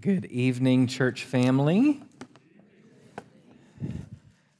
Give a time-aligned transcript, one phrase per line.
[0.00, 2.02] Good evening, church family.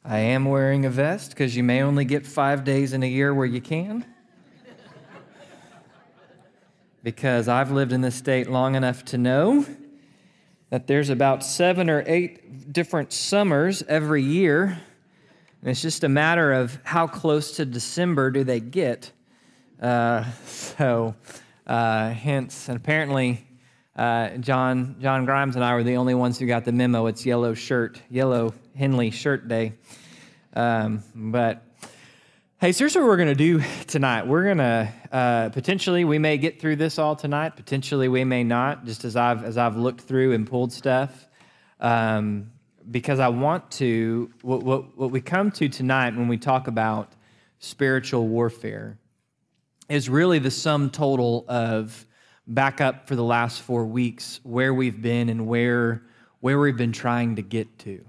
[0.03, 3.35] I am wearing a vest because you may only get five days in a year
[3.35, 4.07] where you can.
[7.03, 9.67] because I've lived in this state long enough to know
[10.71, 14.81] that there's about seven or eight different summers every year.
[15.61, 19.11] And it's just a matter of how close to December do they get.
[19.83, 21.15] Uh, so,
[21.67, 23.47] uh, hence, and apparently,
[23.97, 27.07] uh, John, John Grimes and I were the only ones who got the memo.
[27.07, 29.73] It's yellow shirt, yellow Henley shirt day.
[30.53, 31.63] Um, but
[32.61, 34.27] hey, so here's what we're going to do tonight.
[34.27, 37.57] We're going to uh, potentially, we may get through this all tonight.
[37.57, 41.27] Potentially, we may not, just as I've, as I've looked through and pulled stuff.
[41.81, 42.51] Um,
[42.91, 47.13] because I want to, what, what, what we come to tonight when we talk about
[47.59, 48.99] spiritual warfare
[49.89, 52.07] is really the sum total of
[52.47, 56.03] back up for the last four weeks where we've been and where,
[56.41, 58.05] where we've been trying to get to.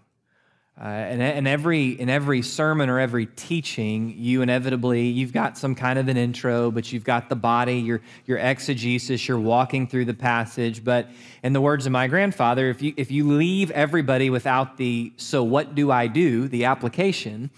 [0.79, 5.73] Uh, and, and every, in every sermon or every teaching, you inevitably, you've got some
[5.73, 10.05] kind of an intro, but you've got the body, your, your exegesis, you're walking through
[10.05, 10.83] the passage.
[10.83, 11.09] But
[11.41, 15.43] in the words of my grandfather, if you, if you leave everybody without the, so
[15.43, 17.49] what do I do, the application,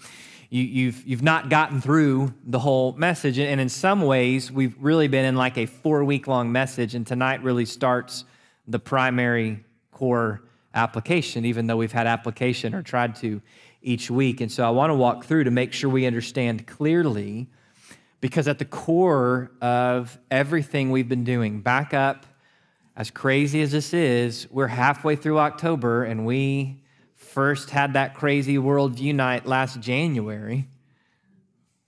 [0.50, 3.38] you, have you've, you've not gotten through the whole message.
[3.38, 7.06] And in some ways, we've really been in like a four week long message, and
[7.06, 8.24] tonight really starts
[8.66, 10.42] the primary core
[10.74, 13.40] application, even though we've had application or tried to
[13.82, 14.40] each week.
[14.40, 17.48] And so I want to walk through to make sure we understand clearly,
[18.20, 22.26] because at the core of everything we've been doing, back up,
[22.96, 26.79] as crazy as this is, we're halfway through October and we
[27.30, 30.66] first had that crazy worldview night last January.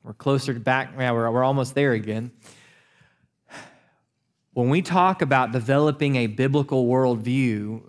[0.04, 2.30] We're closer to back, yeah, we're, we're almost there again.
[4.52, 7.82] When we talk about developing a biblical worldview,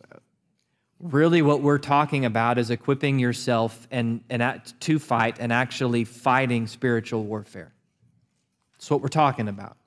[0.99, 6.65] really what we're talking about is equipping yourself and, and to fight and actually fighting
[6.65, 7.71] spiritual warfare.
[8.73, 9.77] That's what we're talking about.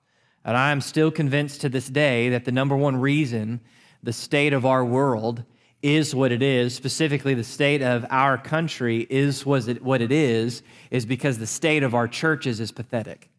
[0.44, 3.60] And I'm still convinced to this day that the number one reason
[4.02, 5.42] the state of our world
[5.82, 10.10] is what it is, specifically the state of our country is was it, what it
[10.10, 13.30] is, is because the state of our churches is pathetic.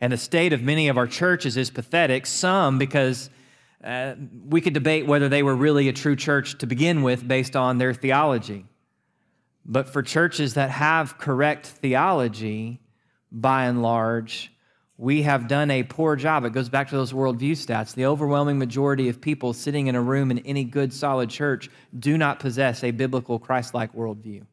[0.00, 3.30] And the state of many of our churches is pathetic, some because
[3.84, 4.14] uh,
[4.48, 7.78] we could debate whether they were really a true church to begin with based on
[7.78, 8.64] their theology.
[9.64, 12.80] But for churches that have correct theology,
[13.30, 14.51] by and large,
[15.02, 16.44] we have done a poor job.
[16.44, 17.92] It goes back to those worldview stats.
[17.92, 21.68] The overwhelming majority of people sitting in a room in any good, solid church
[21.98, 24.46] do not possess a biblical, Christ like worldview.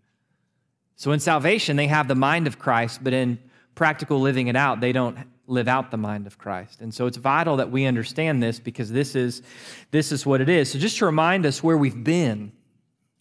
[0.96, 3.38] So in salvation, they have the mind of Christ, but in
[3.76, 6.82] practical living it out, they don't live out the mind of Christ.
[6.82, 9.44] And so it's vital that we understand this because this is,
[9.92, 10.72] this is what it is.
[10.72, 12.52] So just to remind us where we've been,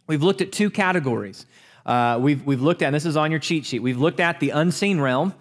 [0.06, 1.44] we've looked at two categories.
[1.84, 4.48] Uh, we've, we've looked at, this is on your cheat sheet, we've looked at the
[4.48, 5.34] unseen realm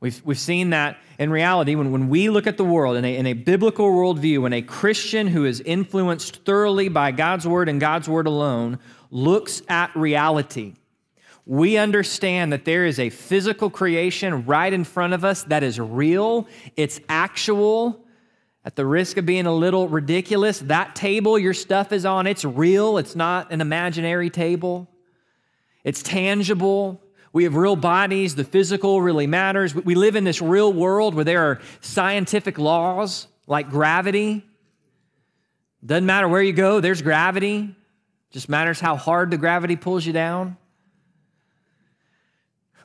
[0.00, 3.16] We've, we've seen that in reality, when, when we look at the world in a,
[3.16, 7.80] in a biblical worldview, when a Christian who is influenced thoroughly by God's word and
[7.80, 8.78] God's word alone
[9.10, 10.74] looks at reality,
[11.44, 15.80] we understand that there is a physical creation right in front of us that is
[15.80, 18.04] real, it's actual.
[18.64, 22.44] At the risk of being a little ridiculous, that table your stuff is on, it's
[22.44, 24.86] real, it's not an imaginary table.
[25.84, 27.00] It's tangible,
[27.38, 28.34] we have real bodies.
[28.34, 29.72] The physical really matters.
[29.72, 34.44] We live in this real world where there are scientific laws like gravity.
[35.86, 37.76] Doesn't matter where you go, there's gravity.
[38.32, 40.56] Just matters how hard the gravity pulls you down.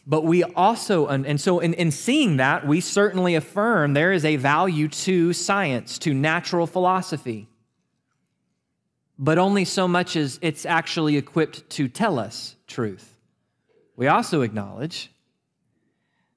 [0.05, 4.35] But we also, and so in, in seeing that, we certainly affirm there is a
[4.35, 7.47] value to science, to natural philosophy,
[9.17, 13.12] but only so much as it's actually equipped to tell us truth.
[13.95, 15.11] We also acknowledge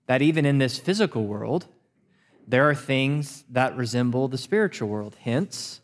[0.07, 1.67] that even in this physical world,
[2.47, 5.17] there are things that resemble the spiritual world.
[5.21, 5.81] Hence,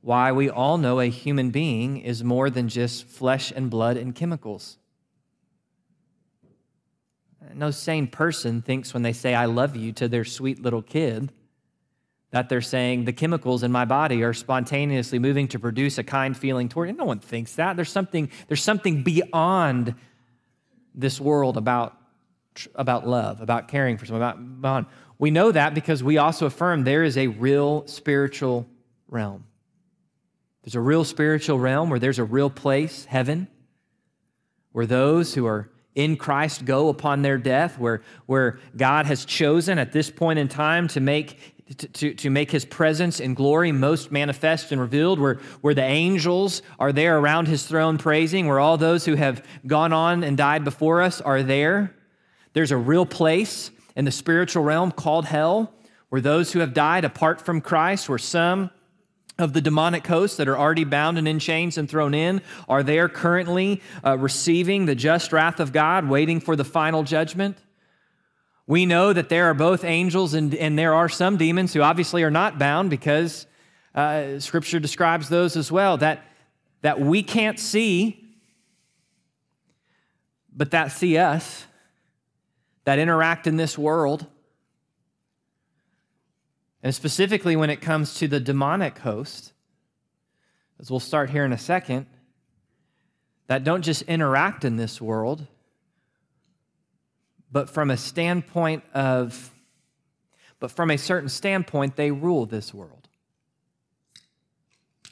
[0.00, 4.14] why we all know a human being is more than just flesh and blood and
[4.14, 4.78] chemicals.
[7.52, 11.32] No sane person thinks when they say, I love you to their sweet little kid,
[12.30, 16.36] that they're saying the chemicals in my body are spontaneously moving to produce a kind
[16.36, 16.96] feeling toward it.
[16.96, 17.76] No one thinks that.
[17.76, 19.94] There's something, there's something beyond
[20.96, 21.96] this world about,
[22.74, 24.86] about love, about caring for someone, about bond.
[25.18, 28.66] We know that because we also affirm there is a real spiritual
[29.08, 29.44] realm.
[30.62, 33.46] There's a real spiritual realm where there's a real place, heaven,
[34.72, 39.78] where those who are in Christ go upon their death, where, where God has chosen
[39.78, 44.12] at this point in time to make to, to, make his presence and glory most
[44.12, 48.76] manifest and revealed, where, where the angels are there around his throne praising, where all
[48.76, 51.92] those who have gone on and died before us are there.
[52.52, 55.72] There's a real place in the spiritual realm called hell,
[56.08, 58.70] where those who have died apart from Christ, where some
[59.36, 62.84] of the demonic hosts that are already bound and in chains and thrown in are
[62.84, 67.58] there currently uh, receiving the just wrath of God, waiting for the final judgment.
[68.66, 72.22] We know that there are both angels and, and there are some demons who obviously
[72.24, 73.46] are not bound because
[73.94, 76.24] uh, Scripture describes those as well that,
[76.82, 78.24] that we can't see,
[80.54, 81.64] but that see us,
[82.84, 84.26] that interact in this world.
[86.82, 89.52] And specifically when it comes to the demonic host,
[90.78, 92.06] as we'll start here in a second,
[93.46, 95.46] that don't just interact in this world,
[97.50, 99.52] but from a standpoint of,
[100.58, 103.08] but from a certain standpoint, they rule this world.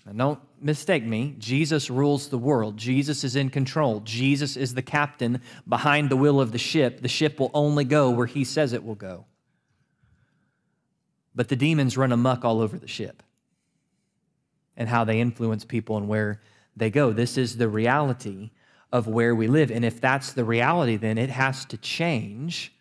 [0.06, 1.34] Now, don't mistake me.
[1.38, 2.76] Jesus rules the world.
[2.76, 4.00] Jesus is in control.
[4.00, 7.00] Jesus is the captain behind the wheel of the ship.
[7.00, 9.24] The ship will only go where he says it will go
[11.34, 13.22] but the demons run amuck all over the ship
[14.76, 16.40] and how they influence people and where
[16.76, 17.12] they go.
[17.12, 18.50] This is the reality
[18.94, 19.72] of where we live.
[19.72, 22.72] And if that's the reality, then it has to change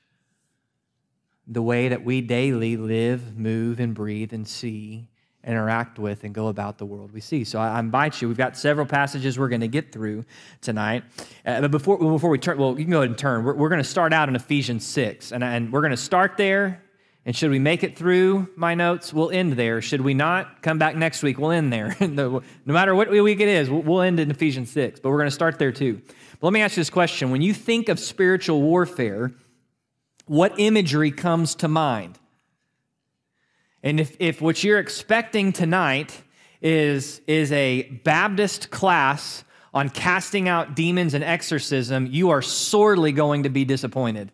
[1.47, 5.09] the way that we daily live, move, and breathe and see,
[5.43, 7.43] interact with, and go about the world we see.
[7.43, 10.23] So I invite you, we've got several passages we're going to get through
[10.61, 11.03] tonight.
[11.43, 13.43] Uh, but before, before we turn, well, you can go ahead and turn.
[13.43, 15.31] We're, we're going to start out in Ephesians 6.
[15.31, 16.82] And, and we're going to start there
[17.25, 19.81] and should we make it through my notes, we'll end there.
[19.81, 21.95] Should we not, come back next week, we'll end there.
[22.01, 25.31] no matter what week it is, we'll end in Ephesians 6, but we're going to
[25.31, 26.01] start there too.
[26.39, 27.31] But let me ask you this question.
[27.31, 29.31] When you think of spiritual warfare,
[30.25, 32.19] what imagery comes to mind?
[33.83, 36.21] And if, if what you're expecting tonight
[36.61, 43.43] is, is a Baptist class on casting out demons and exorcism, you are sorely going
[43.43, 44.29] to be disappointed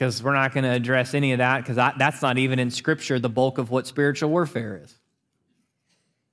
[0.00, 3.18] because we're not going to address any of that because that's not even in Scripture
[3.18, 4.98] the bulk of what spiritual warfare is.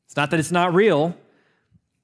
[0.06, 1.14] It's not that it's not real,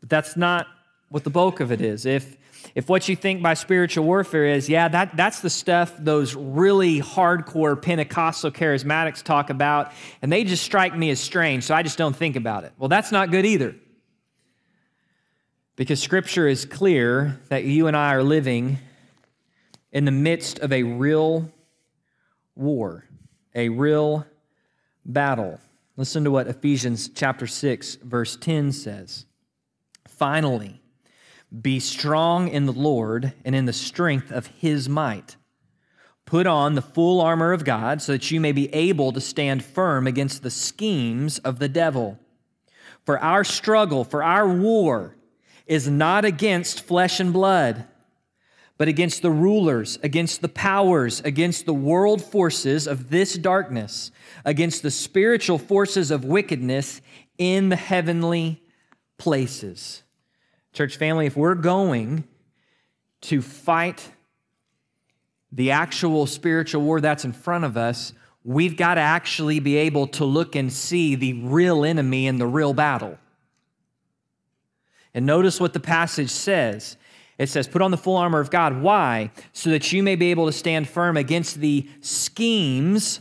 [0.01, 0.68] but that's not
[1.07, 2.06] what the bulk of it is.
[2.06, 2.36] If
[2.75, 7.00] if what you think by spiritual warfare is, yeah, that, that's the stuff those really
[7.00, 11.98] hardcore Pentecostal charismatics talk about, and they just strike me as strange, so I just
[11.98, 12.74] don't think about it.
[12.77, 13.74] Well, that's not good either.
[15.77, 18.80] Because Scripture is clear that you and I are living
[19.93, 21.49] in the midst of a real
[22.55, 23.05] war,
[23.53, 24.25] a real
[25.05, 25.59] battle.
[25.95, 29.25] Listen to what Ephesians chapter 6 verse 10 says.
[30.07, 30.81] Finally,
[31.61, 35.37] be strong in the Lord and in the strength of his might.
[36.25, 39.63] Put on the full armor of God so that you may be able to stand
[39.63, 42.17] firm against the schemes of the devil.
[43.05, 45.15] For our struggle, for our war,
[45.67, 47.85] is not against flesh and blood
[48.77, 54.11] but against the rulers, against the powers, against the world forces of this darkness,
[54.45, 57.01] against the spiritual forces of wickedness
[57.37, 58.61] in the heavenly
[59.17, 60.03] places.
[60.73, 62.23] Church family, if we're going
[63.21, 64.09] to fight
[65.51, 68.11] the actual spiritual war that's in front of us,
[68.43, 72.47] we've got to actually be able to look and see the real enemy in the
[72.47, 73.17] real battle.
[75.13, 76.98] And notice what the passage says
[77.43, 78.81] it says, Put on the full armor of God.
[78.81, 79.31] Why?
[79.53, 83.19] So that you may be able to stand firm against the schemes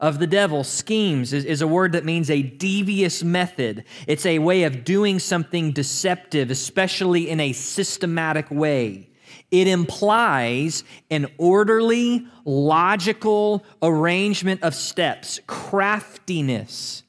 [0.00, 0.64] of the devil.
[0.64, 5.18] Schemes is, is, a word that means a devious method, it's a way of doing
[5.18, 9.10] something deceptive, especially in a systematic way.
[9.50, 17.02] It implies an orderly, logical arrangement of steps, craftiness.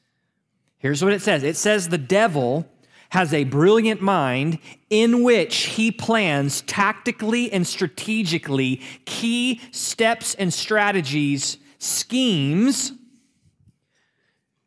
[0.78, 2.68] Here's what it says it says the devil
[3.12, 11.58] has a brilliant mind in which he plans tactically and strategically key steps and strategies,
[11.76, 12.90] schemes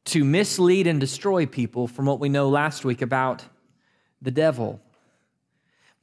[0.06, 3.44] to mislead and destroy people from what we know last week about
[4.22, 4.80] the devil.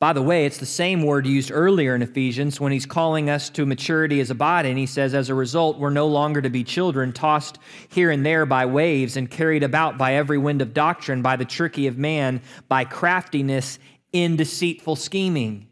[0.02, 3.48] By the way, it's the same word used earlier in Ephesians when he's calling us
[3.50, 4.68] to maturity as a body.
[4.68, 8.26] And he says, as a result, we're no longer to be children, tossed here and
[8.26, 11.98] there by waves and carried about by every wind of doctrine, by the tricky of
[11.98, 13.78] man, by craftiness
[14.12, 15.68] in deceitful scheming.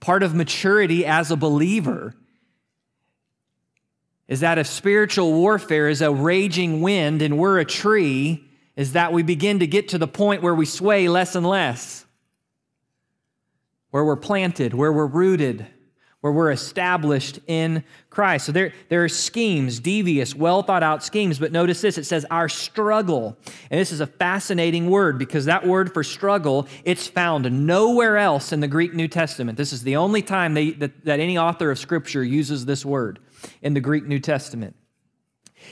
[0.00, 2.16] Part of maturity as a believer
[4.26, 9.12] is that if spiritual warfare is a raging wind and we're a tree, is that
[9.12, 12.05] we begin to get to the point where we sway less and less
[13.90, 15.66] where we're planted, where we're rooted,
[16.20, 18.46] where we're established in Christ.
[18.46, 22.26] So there, there are schemes, devious, well thought out schemes, but notice this it says
[22.30, 23.36] our struggle.
[23.70, 28.52] And this is a fascinating word because that word for struggle, it's found nowhere else
[28.52, 29.56] in the Greek New Testament.
[29.56, 33.20] This is the only time they, that, that any author of Scripture uses this word
[33.62, 34.74] in the Greek New Testament.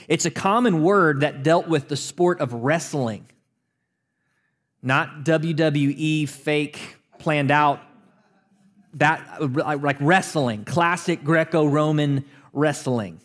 [0.07, 3.25] It's a common word that dealt with the sport of wrestling,
[4.81, 7.81] not WWE fake, planned out
[8.95, 13.19] that uh, like wrestling, classic Greco-Roman wrestling.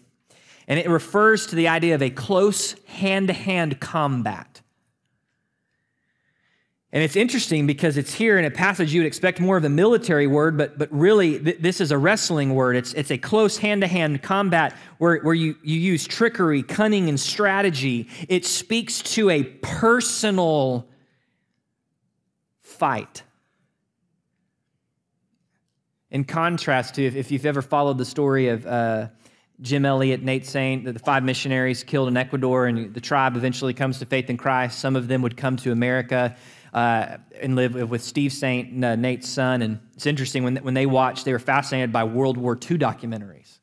[0.69, 4.61] And it refers to the idea of a close hand-to-hand combat.
[6.93, 9.69] And it's interesting because it's here in a passage you would expect more of a
[9.69, 12.75] military word, but, but really th- this is a wrestling word.
[12.75, 17.09] It's, it's a close hand to hand combat where, where you, you use trickery, cunning,
[17.09, 18.09] and strategy.
[18.29, 20.89] It speaks to a personal
[22.61, 23.23] fight.
[26.11, 29.09] In contrast to, if, you've ever followed the story of uh,
[29.61, 34.01] Jim Elliot, Nate Saint, the five missionaries killed in Ecuador, and the tribe eventually comes
[34.01, 34.81] to faith in Christ.
[34.81, 36.37] Some of them would come to America
[36.75, 39.63] uh, and live with Steve Saint, uh, Nate's son.
[39.63, 43.61] And it's interesting, when, when they watched, they were fascinated by World War II documentaries.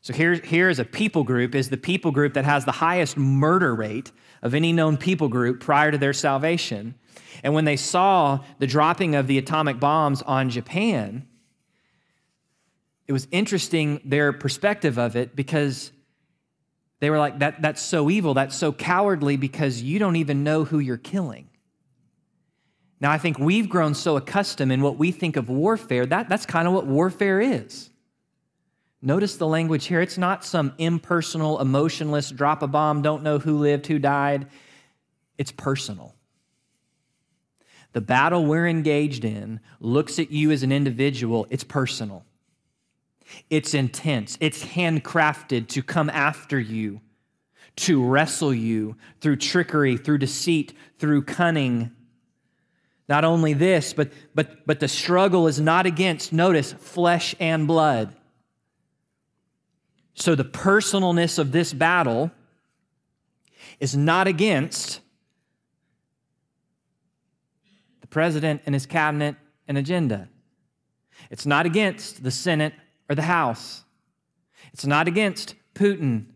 [0.00, 3.16] So here, here is a people group, is the people group that has the highest
[3.16, 4.10] murder rate
[4.42, 6.96] of any known people group prior to their salvation.
[7.44, 11.26] And when they saw the dropping of the atomic bombs on Japan,
[13.10, 15.90] it was interesting their perspective of it because
[17.00, 20.62] they were like, that, that's so evil, that's so cowardly because you don't even know
[20.62, 21.48] who you're killing.
[23.00, 26.46] Now, I think we've grown so accustomed in what we think of warfare, that, that's
[26.46, 27.90] kind of what warfare is.
[29.02, 30.00] Notice the language here.
[30.00, 34.46] It's not some impersonal, emotionless, drop a bomb, don't know who lived, who died.
[35.36, 36.14] It's personal.
[37.92, 42.24] The battle we're engaged in looks at you as an individual, it's personal.
[43.48, 47.00] It's intense, it's handcrafted to come after you,
[47.76, 51.92] to wrestle you through trickery, through deceit, through cunning.
[53.08, 58.14] Not only this, but, but, but the struggle is not against, notice, flesh and blood.
[60.14, 62.30] So the personalness of this battle
[63.80, 65.00] is not against
[68.00, 70.28] the president and his cabinet and agenda.
[71.30, 72.74] It's not against the Senate
[73.10, 73.84] or the House.
[74.72, 76.26] It's not against Putin.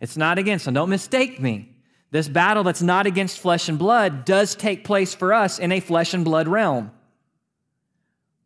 [0.00, 1.76] It's not against, and don't mistake me.
[2.10, 5.80] This battle that's not against flesh and blood does take place for us in a
[5.80, 6.90] flesh and blood realm.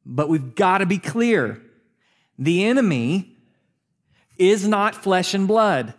[0.05, 1.63] But we've got to be clear
[2.39, 3.37] the enemy
[4.37, 5.95] is not flesh and blood.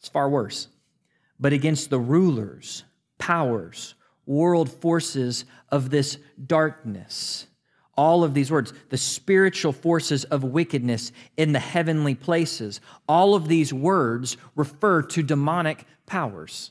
[0.00, 0.68] It's far worse.
[1.38, 2.84] But against the rulers,
[3.18, 3.94] powers,
[4.26, 7.46] world forces of this darkness
[7.94, 13.48] all of these words, the spiritual forces of wickedness in the heavenly places, all of
[13.48, 16.70] these words refer to demonic powers.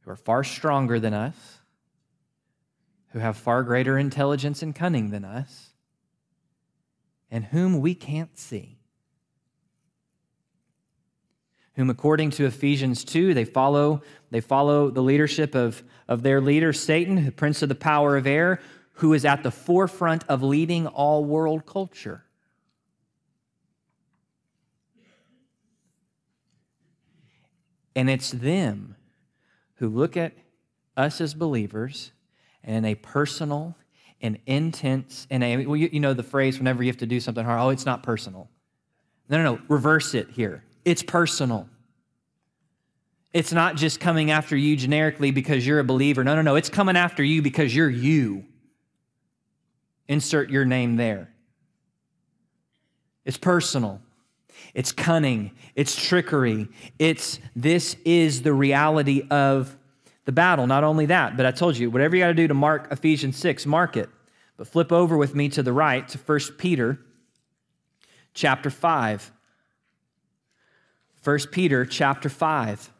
[0.00, 1.36] Who are far stronger than us,
[3.10, 5.72] who have far greater intelligence and cunning than us,
[7.30, 8.78] and whom we can't see.
[11.76, 16.72] Whom according to Ephesians 2, they follow, they follow the leadership of, of their leader,
[16.72, 18.60] Satan, the prince of the power of air,
[18.94, 22.24] who is at the forefront of leading all world culture.
[27.96, 28.96] And it's them
[29.76, 30.32] who look at
[30.96, 32.12] us as believers
[32.62, 33.76] in a personal
[34.20, 37.20] and intense, and a, well, you, you know the phrase whenever you have to do
[37.20, 38.48] something hard, oh, it's not personal.
[39.28, 40.64] No, no, no, reverse it here.
[40.84, 41.68] It's personal.
[43.34, 46.22] It's not just coming after you generically because you're a believer.
[46.22, 46.54] No, no, no.
[46.54, 48.44] It's coming after you because you're you.
[50.06, 51.28] Insert your name there.
[53.24, 54.00] It's personal.
[54.72, 55.50] It's cunning.
[55.74, 56.68] It's trickery.
[57.00, 59.76] It's this is the reality of
[60.26, 60.68] the battle.
[60.68, 63.36] Not only that, but I told you, whatever you got to do to mark Ephesians
[63.38, 64.08] 6, mark it.
[64.56, 67.00] But flip over with me to the right to 1 Peter
[68.32, 69.32] chapter 5.
[71.24, 72.90] 1 Peter chapter 5.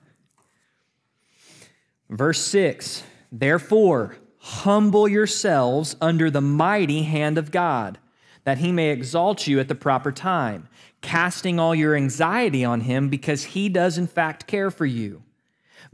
[2.09, 7.99] Verse 6 Therefore, humble yourselves under the mighty hand of God,
[8.45, 10.69] that he may exalt you at the proper time,
[11.01, 15.23] casting all your anxiety on him because he does, in fact, care for you.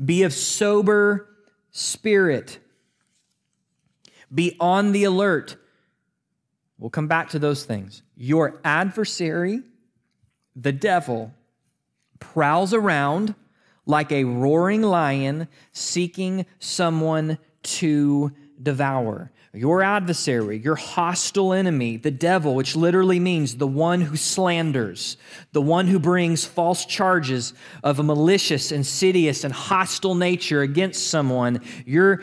[0.05, 1.29] Be of sober
[1.71, 2.59] spirit,
[4.33, 5.57] be on the alert.
[6.79, 8.02] We'll come back to those things.
[8.17, 9.62] Your adversary,
[10.57, 11.33] the devil,
[12.19, 13.35] prowls around
[13.91, 18.33] like a roaring lion seeking someone to
[18.63, 19.31] devour.
[19.53, 25.17] Your adversary, your hostile enemy, the devil, which literally means the one who slanders,
[25.51, 31.61] the one who brings false charges of a malicious, insidious, and hostile nature against someone,
[31.85, 32.23] your,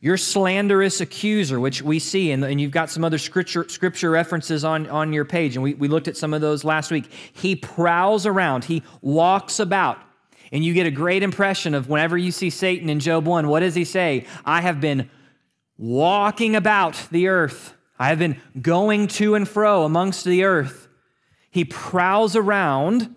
[0.00, 4.64] your slanderous accuser, which we see, and, and you've got some other scripture, scripture references
[4.64, 7.08] on, on your page, and we, we looked at some of those last week.
[7.32, 9.98] He prowls around, he walks about.
[10.52, 13.60] And you get a great impression of whenever you see Satan in Job 1, what
[13.60, 14.26] does he say?
[14.44, 15.10] I have been
[15.76, 17.74] walking about the earth.
[17.98, 20.88] I have been going to and fro amongst the earth.
[21.50, 23.14] He prowls around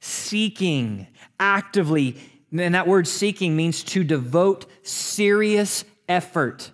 [0.00, 1.06] seeking
[1.38, 2.16] actively.
[2.52, 6.70] And that word seeking means to devote serious effort.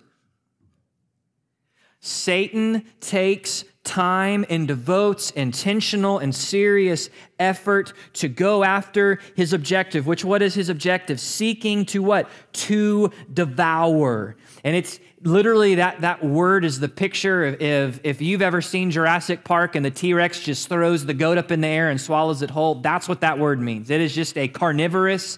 [1.99, 7.09] Satan takes time and devotes intentional and serious
[7.39, 13.09] effort to go after his objective which what is his objective seeking to what to
[13.33, 18.61] devour and it's literally that, that word is the picture of if, if you've ever
[18.61, 21.99] seen Jurassic Park and the T-Rex just throws the goat up in the air and
[21.99, 23.89] swallows it whole, that's what that word means.
[23.89, 25.37] It is just a carnivorous,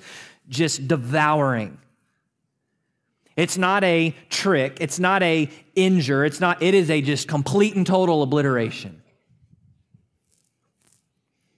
[0.50, 1.78] just devouring.
[3.36, 7.76] It's not a trick, it's not a injure, it's not, it is a just complete
[7.76, 9.02] and total obliteration.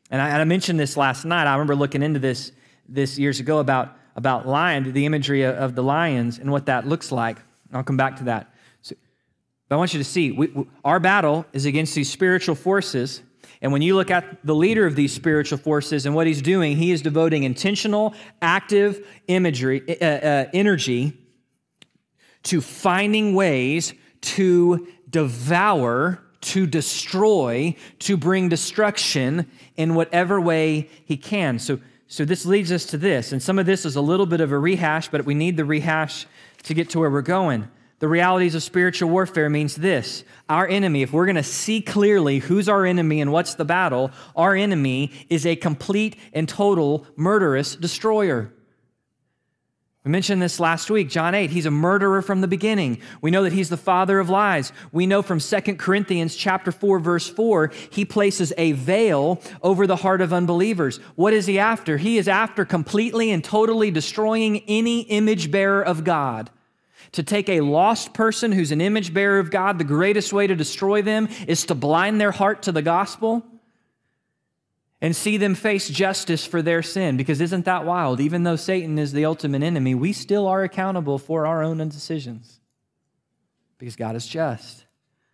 [0.09, 1.47] And I, and I mentioned this last night.
[1.47, 2.51] I remember looking into this
[2.87, 6.87] this years ago about, about lion, the imagery of, of the lions and what that
[6.87, 7.37] looks like.
[7.73, 8.53] I'll come back to that.
[8.81, 8.95] So,
[9.67, 13.21] but I want you to see we, we, our battle is against these spiritual forces.
[13.61, 16.77] And when you look at the leader of these spiritual forces and what he's doing,
[16.77, 21.17] he is devoting intentional, active imagery, uh, uh, energy
[22.45, 31.59] to finding ways to devour, to destroy, to bring destruction in whatever way he can.
[31.59, 33.31] So, so this leads us to this.
[33.31, 35.65] And some of this is a little bit of a rehash, but we need the
[35.65, 36.25] rehash
[36.63, 37.67] to get to where we're going.
[37.99, 42.39] The realities of spiritual warfare means this our enemy, if we're going to see clearly
[42.39, 47.75] who's our enemy and what's the battle, our enemy is a complete and total murderous
[47.75, 48.51] destroyer.
[50.05, 51.49] We mentioned this last week, John 8.
[51.49, 53.01] He's a murderer from the beginning.
[53.21, 54.71] We know that he's the father of lies.
[54.91, 59.95] We know from 2 Corinthians chapter 4 verse 4, he places a veil over the
[59.95, 60.97] heart of unbelievers.
[61.15, 61.97] What is he after?
[61.97, 66.51] He is after completely and totally destroying any image bearer of God.
[67.13, 70.55] To take a lost person who's an image bearer of God, the greatest way to
[70.55, 73.43] destroy them is to blind their heart to the gospel
[75.05, 77.15] and see them face justice for their sin.
[77.15, 78.19] Because isn't that wild?
[78.19, 82.59] Even though Satan is the ultimate enemy, we still are accountable for our own decisions
[83.77, 84.85] because God is just.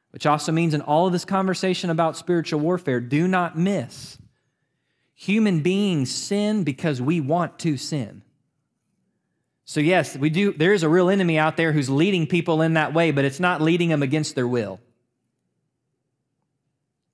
[0.10, 4.17] Which also means, in all of this conversation about spiritual warfare, do not miss
[5.13, 8.23] human beings sin because we want to sin.
[9.63, 12.73] So, yes, we do, there is a real enemy out there who's leading people in
[12.73, 14.81] that way, but it's not leading them against their will.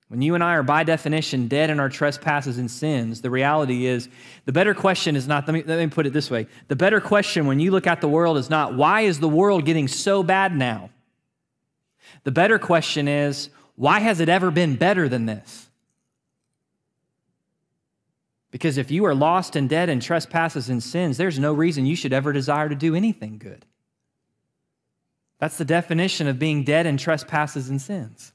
[0.08, 3.84] When you and I are, by definition, dead in our trespasses and sins, the reality
[3.84, 4.08] is
[4.46, 6.46] the better question is not, let me, let me put it this way.
[6.68, 9.66] The better question when you look at the world is not, why is the world
[9.66, 10.88] getting so bad now?
[12.24, 15.68] The better question is, why has it ever been better than this?
[18.50, 21.94] Because if you are lost and dead in trespasses and sins, there's no reason you
[21.94, 23.66] should ever desire to do anything good.
[25.38, 28.32] That's the definition of being dead in trespasses and sins.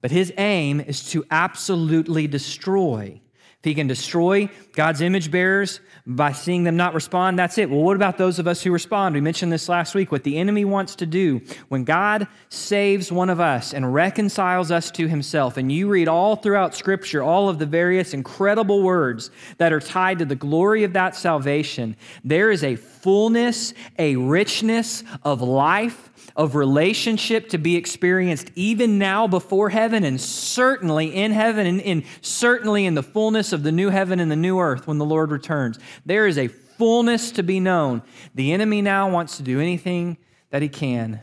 [0.00, 3.20] But his aim is to absolutely destroy.
[3.58, 7.70] If he can destroy God's image bearers by seeing them not respond, that's it.
[7.70, 9.14] Well, what about those of us who respond?
[9.14, 10.12] We mentioned this last week.
[10.12, 14.90] What the enemy wants to do when God saves one of us and reconciles us
[14.92, 19.72] to himself, and you read all throughout Scripture all of the various incredible words that
[19.72, 25.40] are tied to the glory of that salvation, there is a fullness, a richness of
[25.40, 31.80] life of relationship to be experienced even now before heaven and certainly in heaven and,
[31.80, 35.04] and certainly in the fullness of the new heaven and the new earth when the
[35.04, 35.78] Lord returns.
[36.04, 38.02] There is a fullness to be known.
[38.34, 40.18] The enemy now wants to do anything
[40.50, 41.20] that he can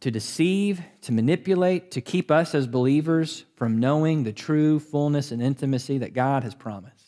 [0.00, 5.40] to deceive, to manipulate, to keep us as believers from knowing the true fullness and
[5.40, 7.01] intimacy that God has promised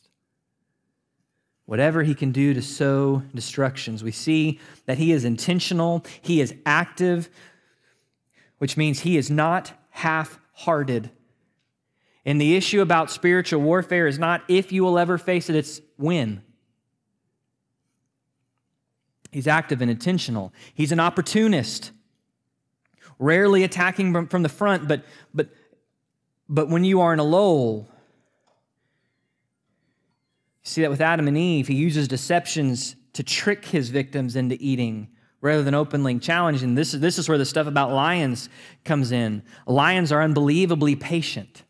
[1.66, 4.04] whatever he can do to sow destructions.
[4.04, 7.28] We see that he is intentional, he is active,
[8.58, 11.10] which means he is not half hearted.
[12.26, 15.80] And the issue about spiritual warfare is not if you will ever face it, it's
[15.96, 16.42] when.
[19.30, 20.52] He's active and intentional.
[20.74, 21.90] He's an opportunist,
[23.18, 25.48] rarely attacking from the front, but, but,
[26.48, 27.88] but when you are in a lull,
[30.64, 35.08] see that with Adam and Eve, he uses deceptions to trick his victims into eating
[35.40, 36.74] rather than openly challenging.
[36.74, 38.48] This is, this is where the stuff about lions
[38.82, 39.42] comes in.
[39.66, 41.62] Lions are unbelievably patient.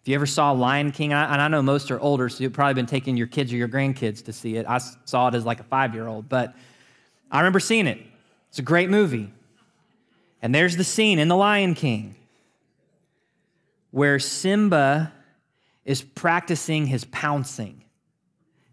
[0.00, 2.74] If you ever saw Lion King, and I know most are older, so you've probably
[2.74, 4.64] been taking your kids or your grandkids to see it.
[4.66, 6.54] I saw it as like a five year old, but
[7.30, 7.98] I remember seeing it.
[8.48, 9.30] It's a great movie.
[10.40, 12.14] And there's the scene in The Lion King
[13.90, 15.12] where Simba
[15.90, 17.82] is practicing his pouncing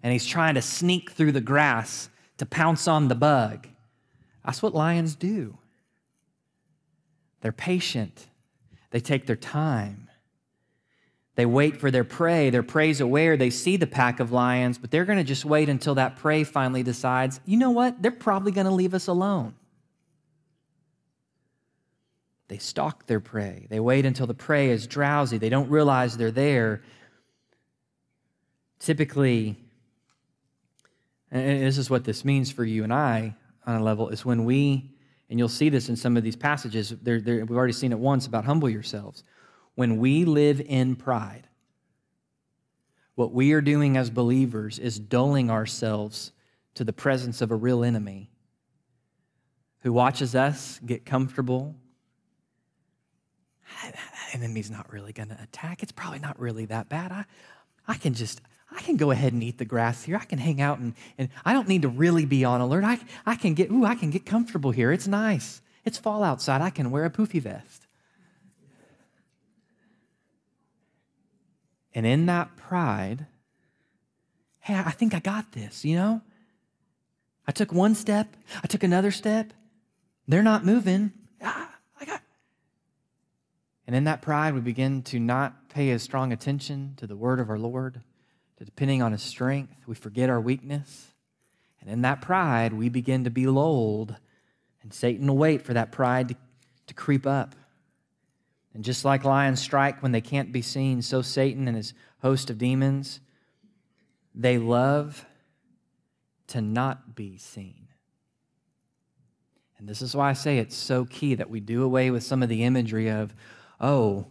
[0.04, 3.68] and he's trying to sneak through the grass to pounce on the bug.
[4.46, 5.58] That's what lions do.
[7.42, 8.28] They're patient,
[8.92, 10.04] they take their time.
[11.34, 12.50] They wait for their prey.
[12.50, 13.38] Their prey's aware.
[13.38, 16.44] They see the pack of lions, but they're going to just wait until that prey
[16.44, 18.02] finally decides, you know what?
[18.02, 19.54] They're probably going to leave us alone.
[22.48, 23.68] They stalk their prey.
[23.70, 25.38] They wait until the prey is drowsy.
[25.38, 26.82] They don't realize they're there.
[28.80, 29.58] Typically,
[31.32, 33.36] and this is what this means for you and I
[33.66, 34.92] on a level, is when we,
[35.30, 38.00] and you'll see this in some of these passages, they're, they're, we've already seen it
[38.00, 39.24] once about humble yourselves.
[39.76, 41.48] When we live in pride,
[43.16, 46.32] what we are doing as believers is dulling ourselves
[46.76, 48.30] to the presence of a real enemy
[49.82, 51.76] who watches us get comfortable.
[54.34, 55.82] Enemy's not really going to attack.
[55.82, 57.12] It's probably not really that bad.
[57.12, 57.26] I,
[57.88, 60.18] I can just, I can go ahead and eat the grass here.
[60.18, 62.84] I can hang out and, and I don't need to really be on alert.
[62.84, 64.92] I, I can get, ooh, I can get comfortable here.
[64.92, 65.62] It's nice.
[65.86, 66.62] It's fall outside.
[66.62, 67.88] I can wear a poofy vest.
[71.94, 73.26] And in that pride,
[74.60, 76.22] hey, I think I got this, you know?
[77.48, 79.54] I took one step, I took another step.
[80.28, 81.14] They're not moving.
[81.42, 82.22] Ah, I got.
[83.88, 87.40] And in that pride, we begin to not pay as strong attention to the word
[87.40, 88.02] of our Lord
[88.58, 89.74] to depending on his strength.
[89.88, 91.14] We forget our weakness.
[91.82, 94.16] And in that pride, we begin to be lulled.
[94.82, 96.36] And Satan will wait for that pride to,
[96.88, 97.56] to creep up.
[98.74, 102.50] And just like lions strike when they can't be seen, so Satan and his host
[102.50, 103.20] of demons,
[104.36, 105.26] they love
[106.48, 107.88] to not be seen.
[109.80, 112.42] And this is why I say it's so key that we do away with some
[112.42, 113.34] of the imagery of,
[113.80, 114.28] oh,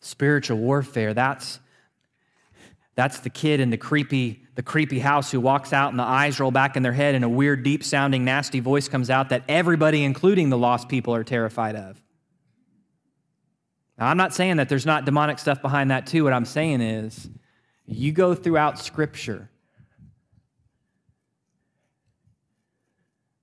[0.00, 1.12] spiritual warfare.
[1.12, 1.58] That's
[2.96, 6.40] that's the kid in the creepy, the creepy house who walks out and the eyes
[6.40, 9.44] roll back in their head and a weird, deep sounding, nasty voice comes out that
[9.48, 12.02] everybody, including the lost people, are terrified of.
[13.98, 16.24] Now, I'm not saying that there's not demonic stuff behind that too.
[16.24, 17.28] What I'm saying is,
[17.84, 19.50] you go throughout Scripture,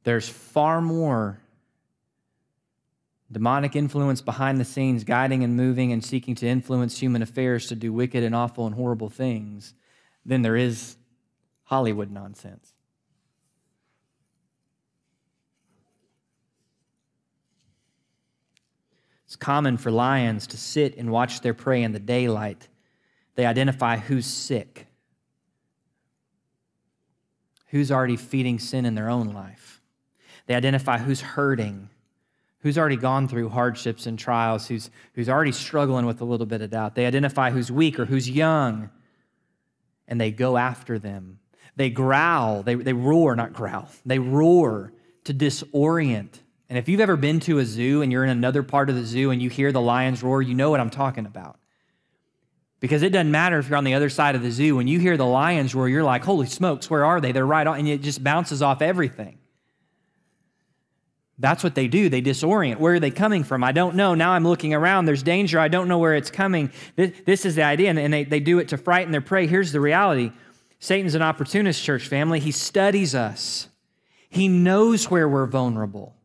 [0.04, 1.40] there's far more
[3.34, 7.76] demonic influence behind the scenes, guiding and moving and seeking to influence human affairs to
[7.76, 9.74] do wicked and awful and horrible things,
[10.26, 10.96] then there is
[11.64, 12.74] Hollywood nonsense.
[19.26, 22.70] It's common for lions to sit and watch their prey in the daylight.
[23.34, 24.86] They identify who's sick,
[27.70, 29.82] who's already feeding sin in their own life.
[30.46, 31.90] They identify who's hurting
[32.64, 36.62] who's already gone through hardships and trials, who's, who's already struggling with a little bit
[36.62, 36.96] of doubt.
[36.96, 38.90] They identify who's weak or who's young,
[40.08, 41.40] and they go after them.
[41.76, 44.94] They growl, they, they roar, not growl, they roar
[45.26, 46.40] to disorient.
[46.70, 49.04] And if you've ever been to a zoo and you're in another part of the
[49.04, 51.60] zoo and you hear the lions roar, you know what I'm talking about.
[52.80, 54.76] Because it doesn't matter if you're on the other side of the zoo.
[54.76, 57.32] When you hear the lions roar, you're like, holy smokes, where are they?
[57.32, 59.38] They're right on, and it just bounces off everything.
[61.44, 62.08] That's what they do.
[62.08, 62.78] They disorient.
[62.78, 63.66] Where are they coming from?
[63.66, 64.16] I don't know.
[64.16, 65.08] Now I'm looking around.
[65.08, 65.60] There's danger.
[65.60, 66.72] I don't know where it's coming.
[66.96, 67.90] This, this is the idea.
[67.90, 69.46] And they, they do it to frighten their prey.
[69.46, 70.32] Here's the reality
[70.80, 72.40] Satan's an opportunist, church family.
[72.40, 73.68] He studies us,
[74.30, 76.16] he knows where we're vulnerable.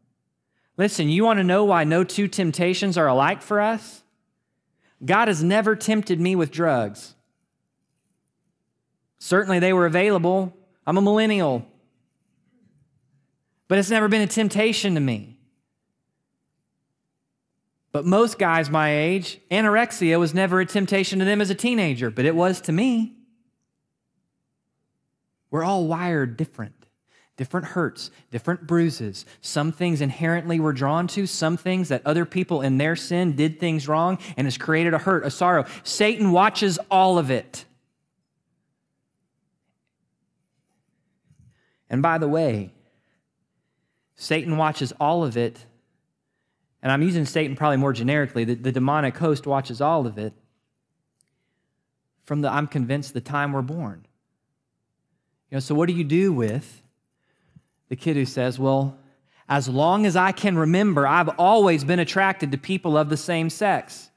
[0.77, 4.05] Listen, you want to know why no two temptations are alike for us?
[5.05, 7.17] God has never tempted me with drugs.
[9.19, 10.57] Certainly, they were available.
[10.87, 11.67] I'm a millennial
[13.69, 15.37] but it's never been a temptation to me.
[17.93, 22.11] But most guys my age, anorexia was never a temptation to them as a teenager,
[22.11, 23.15] but it was to me.
[25.51, 26.75] We're all wired different.
[27.37, 29.25] Different hurts, different bruises.
[29.41, 33.61] Some things inherently we're drawn to, some things that other people in their sin did
[33.61, 35.65] things wrong and has created a hurt, a sorrow.
[35.85, 37.65] Satan watches all of it.
[41.89, 42.73] And by the way,
[44.21, 45.65] Satan watches all of it.
[46.83, 48.45] And I'm using Satan probably more generically.
[48.45, 50.33] The, the demonic host watches all of it
[52.25, 54.05] from the, I'm convinced, the time we're born.
[55.51, 56.83] You know, so what do you do with
[57.89, 58.99] the kid who says, Well,
[59.49, 63.49] as long as I can remember, I've always been attracted to people of the same
[63.49, 64.11] sex.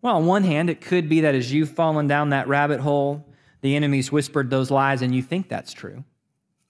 [0.00, 3.26] Well, on one hand, it could be that as you've fallen down that rabbit hole,
[3.60, 6.04] the enemy's whispered those lies and you think that's true.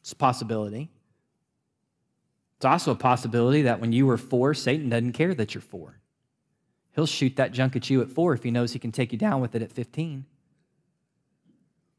[0.09, 0.89] It's a possibility.
[2.57, 6.01] It's also a possibility that when you were four, Satan doesn't care that you're four.
[6.95, 9.19] He'll shoot that junk at you at four if he knows he can take you
[9.19, 10.25] down with it at 15.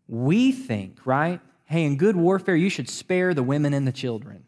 [0.07, 1.39] We think, right?
[1.65, 4.45] Hey, in good warfare, you should spare the women and the children.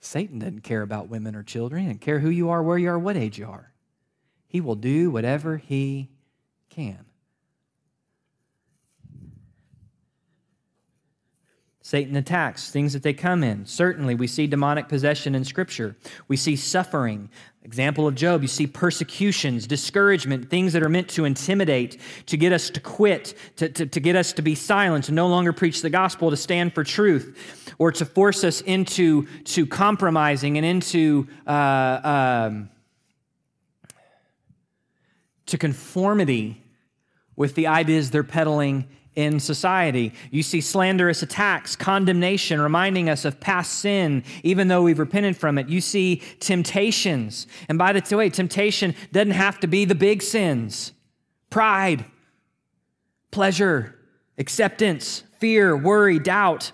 [0.00, 1.82] Satan doesn't care about women or children.
[1.82, 3.72] He doesn't care who you are, where you are, what age you are.
[4.48, 6.10] He will do whatever he
[6.68, 7.04] can.
[11.86, 13.64] Satan attacks things that they come in.
[13.64, 15.94] Certainly, we see demonic possession in Scripture.
[16.26, 17.30] We see suffering.
[17.62, 22.52] Example of Job, you see persecutions, discouragement, things that are meant to intimidate, to get
[22.52, 25.80] us to quit, to, to, to get us to be silent, to no longer preach
[25.80, 31.28] the gospel, to stand for truth, or to force us into to compromising and into
[31.46, 32.68] uh, um,
[35.46, 36.60] to conformity
[37.36, 40.12] with the ideas they're peddling in society.
[40.30, 45.58] You see slanderous attacks, condemnation, reminding us of past sin, even though we've repented from
[45.58, 45.68] it.
[45.68, 47.46] You see temptations.
[47.68, 50.92] And by the way, temptation doesn't have to be the big sins
[51.48, 52.04] pride,
[53.30, 53.98] pleasure,
[54.36, 56.72] acceptance, fear, worry, doubt.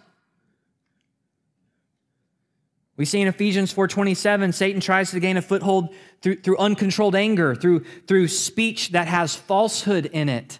[2.96, 7.54] We see in Ephesians 4:27, Satan tries to gain a foothold through, through uncontrolled anger,
[7.54, 10.58] through, through speech that has falsehood in it.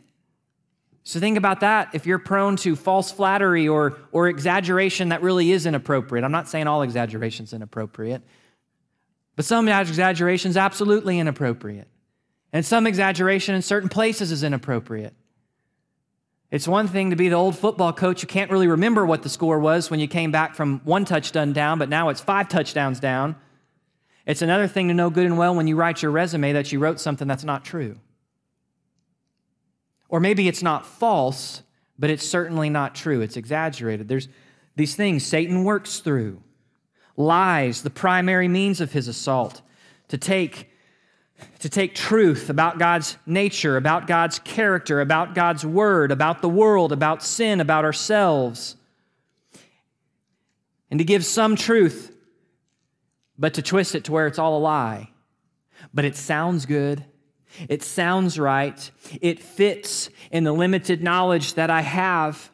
[1.05, 5.51] So think about that if you're prone to false flattery or, or exaggeration that really
[5.51, 6.25] is inappropriate.
[6.25, 8.23] I'm not saying all exaggeration is inappropriate,
[9.35, 11.88] but some exaggeration is absolutely inappropriate.
[12.53, 15.15] And some exaggeration in certain places is inappropriate.
[16.51, 19.31] It's one thing to be the old football coach who can't really remember what the
[19.31, 23.01] score was when you came back from one touchdown down, but now it's five touchdowns
[23.01, 23.37] down.
[24.27, 26.79] It's another thing to know good and well when you write your resume that you
[26.79, 27.99] wrote something that's not true.
[30.12, 31.62] Or maybe it's not false,
[31.98, 33.22] but it's certainly not true.
[33.22, 34.09] It's exaggerated.
[34.09, 34.29] There's
[34.77, 36.42] these things Satan works through.
[37.16, 39.62] Lies, the primary means of his assault,
[40.09, 40.68] to take
[41.59, 46.92] to take truth about God's nature, about God's character, about God's word, about the world,
[46.92, 48.77] about sin, about ourselves,
[50.90, 52.14] and to give some truth,
[53.38, 55.11] but to twist it to where it's all a lie.
[55.92, 57.07] But it sounds good.
[57.69, 58.91] It sounds right.
[59.21, 62.51] It fits in the limited knowledge that I have.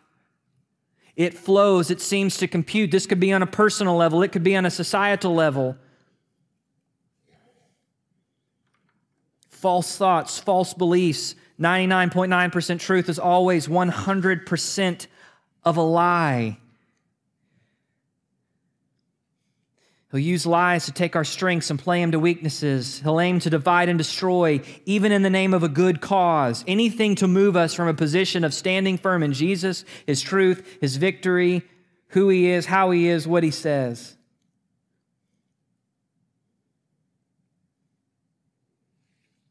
[1.17, 1.91] It flows.
[1.91, 2.91] It seems to compute.
[2.91, 5.77] This could be on a personal level, it could be on a societal level.
[9.49, 11.35] False thoughts, false beliefs.
[11.61, 15.07] 99.9% truth is always 100%
[15.65, 16.59] of a lie.
[20.11, 23.01] He'll use lies to take our strengths and play them to weaknesses.
[23.01, 26.65] He'll aim to divide and destroy, even in the name of a good cause.
[26.67, 30.97] Anything to move us from a position of standing firm in Jesus, His truth, His
[30.97, 31.63] victory,
[32.09, 34.18] who He is, how He is, what He says.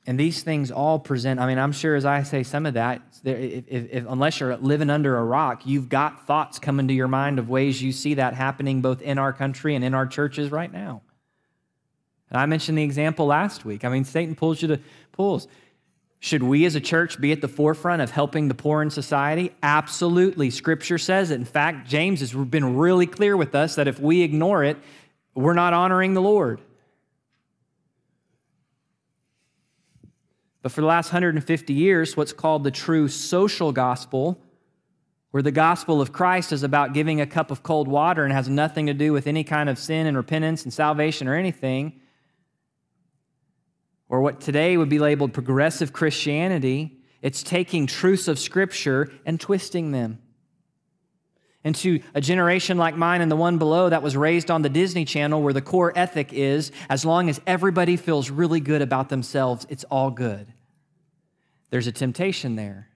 [0.08, 3.02] And these things all present, I mean, I'm sure as I say some of that,
[3.26, 7.40] if, if, unless you're living under a rock, you've got thoughts coming to your mind
[7.40, 10.72] of ways you see that happening both in our country and in our churches right
[10.72, 11.02] now.
[12.30, 13.84] And I mentioned the example last week.
[13.84, 14.80] I mean, Satan pulls you to
[15.12, 15.50] pulls.
[16.20, 19.54] Should we as a church be at the forefront of helping the poor in society?
[19.62, 20.52] Absolutely.
[20.52, 21.36] Scripture says it.
[21.36, 24.78] In fact, James has been really clear with us that if we ignore it,
[25.36, 26.62] we're not honoring the Lord.
[30.68, 34.38] But for the last 150 years, what's called the true social gospel,
[35.32, 38.50] where the gospel of Christ is about giving a cup of cold water and has
[38.50, 42.02] nothing to do with any kind of sin and repentance and salvation or anything,
[44.10, 49.92] or what today would be labeled progressive Christianity, it's taking truths of Scripture and twisting
[49.92, 50.20] them.
[51.64, 54.70] And to a generation like mine and the one below that was raised on the
[54.70, 59.08] Disney Channel, where the core ethic is as long as everybody feels really good about
[59.08, 60.52] themselves, it's all good
[61.70, 62.90] there's a temptation there.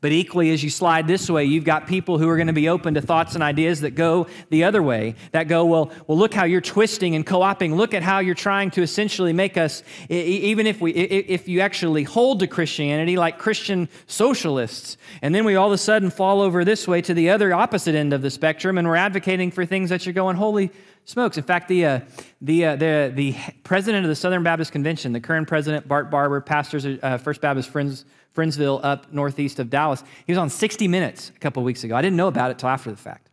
[0.00, 2.70] But equally, as you slide this way, you've got people who are going to be
[2.70, 6.32] open to thoughts and ideas that go the other way, that go, well, well look
[6.32, 7.76] how you're twisting and co opting.
[7.76, 12.04] Look at how you're trying to essentially make us, even if, we, if you actually
[12.04, 14.96] hold to Christianity like Christian socialists.
[15.20, 17.94] And then we all of a sudden fall over this way to the other opposite
[17.94, 20.70] end of the spectrum, and we're advocating for things that you're going, holy
[21.04, 21.36] smokes.
[21.36, 22.00] In fact, the, uh,
[22.40, 26.40] the, uh, the, the president of the Southern Baptist Convention, the current president, Bart Barber,
[26.40, 31.30] pastors uh, First Baptist Friends, Friendsville up northeast of Dallas, he was on 60 Minutes
[31.34, 31.96] a couple weeks ago.
[31.96, 33.28] I didn't know about it till after the fact.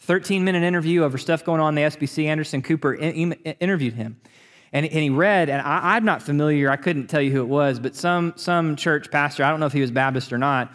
[0.00, 2.26] 13 minute interview over stuff going on in the SBC.
[2.26, 4.20] Anderson Cooper in, in, interviewed him.
[4.72, 7.48] And, and he read, and I, I'm not familiar, I couldn't tell you who it
[7.48, 10.72] was, but some, some church pastor, I don't know if he was Baptist or not,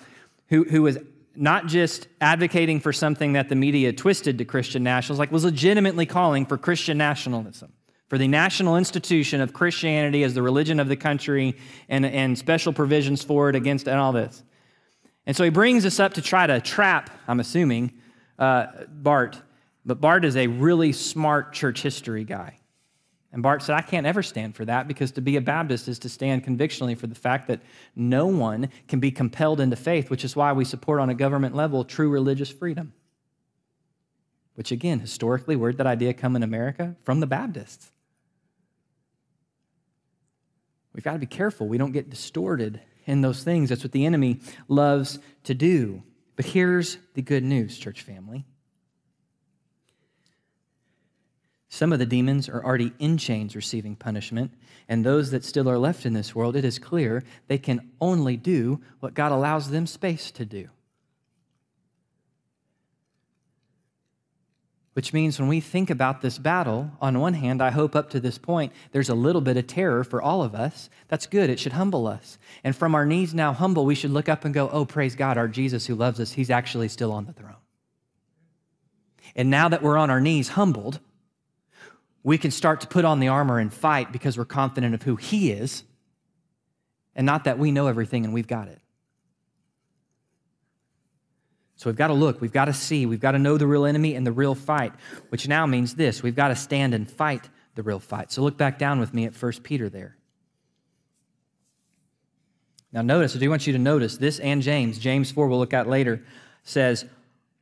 [0.47, 0.97] who, who was
[1.35, 6.05] not just advocating for something that the media twisted to Christian nationals, like was legitimately
[6.05, 7.71] calling for Christian nationalism,
[8.07, 11.55] for the national institution of Christianity as the religion of the country
[11.87, 14.43] and, and special provisions for it against and all this.
[15.25, 17.93] And so he brings us up to try to trap, I'm assuming,
[18.39, 19.41] uh, Bart.
[19.85, 22.57] But Bart is a really smart church history guy.
[23.33, 25.99] And Bart said, I can't ever stand for that because to be a Baptist is
[25.99, 27.61] to stand convictionally for the fact that
[27.95, 31.55] no one can be compelled into faith, which is why we support on a government
[31.55, 32.93] level true religious freedom.
[34.55, 36.97] Which, again, historically, where'd that idea come in America?
[37.03, 37.89] From the Baptists.
[40.93, 43.69] We've got to be careful we don't get distorted in those things.
[43.69, 46.03] That's what the enemy loves to do.
[46.35, 48.45] But here's the good news, church family
[51.73, 54.51] Some of the demons are already in chains receiving punishment,
[54.89, 58.35] and those that still are left in this world, it is clear they can only
[58.35, 60.67] do what God allows them space to do.
[64.95, 68.19] Which means when we think about this battle, on one hand, I hope up to
[68.19, 70.89] this point, there's a little bit of terror for all of us.
[71.07, 71.49] That's good.
[71.49, 72.37] It should humble us.
[72.65, 75.37] And from our knees now humble, we should look up and go, oh, praise God,
[75.37, 77.55] our Jesus who loves us, he's actually still on the throne.
[79.37, 80.99] And now that we're on our knees humbled,
[82.23, 85.15] we can start to put on the armor and fight because we're confident of who
[85.15, 85.83] He is,
[87.15, 88.79] and not that we know everything and we've got it.
[91.75, 93.85] So we've got to look, we've got to see, we've got to know the real
[93.85, 94.93] enemy and the real fight,
[95.29, 98.31] which now means this we've got to stand and fight the real fight.
[98.31, 100.15] So look back down with me at 1 Peter there.
[102.93, 105.73] Now, notice, I do want you to notice this and James, James 4, we'll look
[105.73, 106.23] at later,
[106.63, 107.05] says,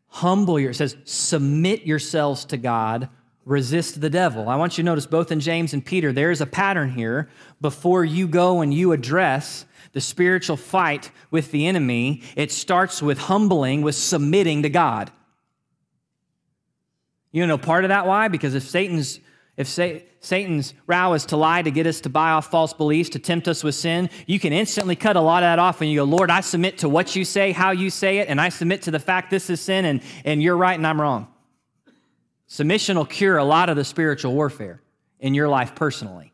[0.07, 3.09] humble your, says, submit yourselves to God
[3.49, 4.47] resist the devil.
[4.47, 7.29] I want you to notice both in James and Peter, there's a pattern here.
[7.59, 13.17] Before you go and you address the spiritual fight with the enemy, it starts with
[13.17, 15.11] humbling, with submitting to God.
[17.31, 18.27] You know part of that why?
[18.27, 19.19] Because if Satan's
[19.57, 23.19] if Satan's row is to lie, to get us to buy off false beliefs, to
[23.19, 25.99] tempt us with sin, you can instantly cut a lot of that off and you
[25.99, 28.83] go, Lord, I submit to what you say, how you say it, and I submit
[28.83, 31.27] to the fact this is sin and, and you're right and I'm wrong.
[32.51, 34.81] Submission will cure a lot of the spiritual warfare
[35.19, 36.33] in your life personally.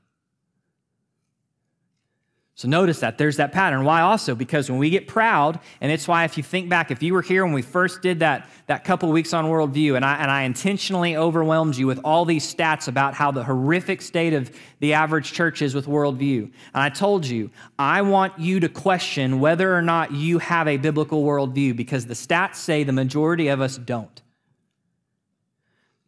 [2.57, 3.83] So notice that there's that pattern.
[3.83, 4.33] Why also?
[4.33, 7.21] Because when we get proud, and it's why if you think back, if you were
[7.21, 10.43] here when we first did that, that couple weeks on worldview, and I, and I
[10.43, 15.33] intentionally overwhelmed you with all these stats about how the horrific state of the average
[15.33, 16.43] church is with worldview.
[16.43, 20.77] And I told you, I want you to question whether or not you have a
[20.77, 24.21] biblical worldview because the stats say the majority of us don't.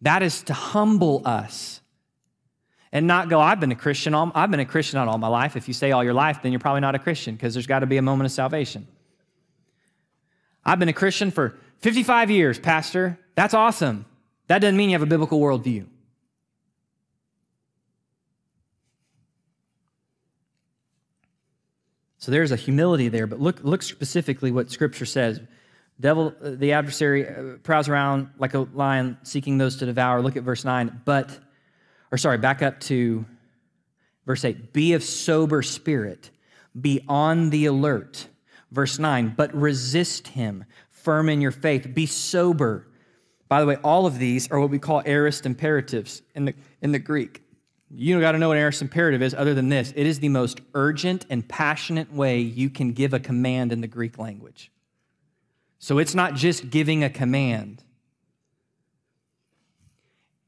[0.02, 1.82] That is to humble us
[2.92, 5.28] and not go, I've been a Christian, all, I've been a Christian not all my
[5.28, 5.56] life.
[5.56, 7.80] If you say all your life, then you're probably not a Christian because there's got
[7.80, 8.88] to be a moment of salvation.
[10.64, 13.20] I've been a Christian for 55 years, Pastor.
[13.36, 14.06] That's awesome.
[14.48, 15.88] That doesn't mean you have a biblical worldview.
[22.20, 25.40] So there's a humility there, but look, look specifically what Scripture says.
[26.00, 30.22] Devil, uh, the adversary, uh, prowls around like a lion seeking those to devour.
[30.22, 31.02] Look at verse 9.
[31.06, 31.38] But,
[32.12, 33.26] or sorry, back up to
[34.26, 34.74] verse 8.
[34.74, 36.30] Be of sober spirit,
[36.80, 38.28] be on the alert.
[38.72, 39.34] Verse 9.
[39.36, 42.88] But resist him, firm in your faith, be sober.
[43.50, 46.92] By the way, all of these are what we call aorist imperatives in the, in
[46.92, 47.42] the Greek.
[47.90, 49.94] You got to know what an aorist imperative is, other than this.
[49.96, 53.88] It is the most urgent and passionate way you can give a command in the
[53.88, 54.70] Greek language.
[55.80, 57.84] So it's not just giving a command.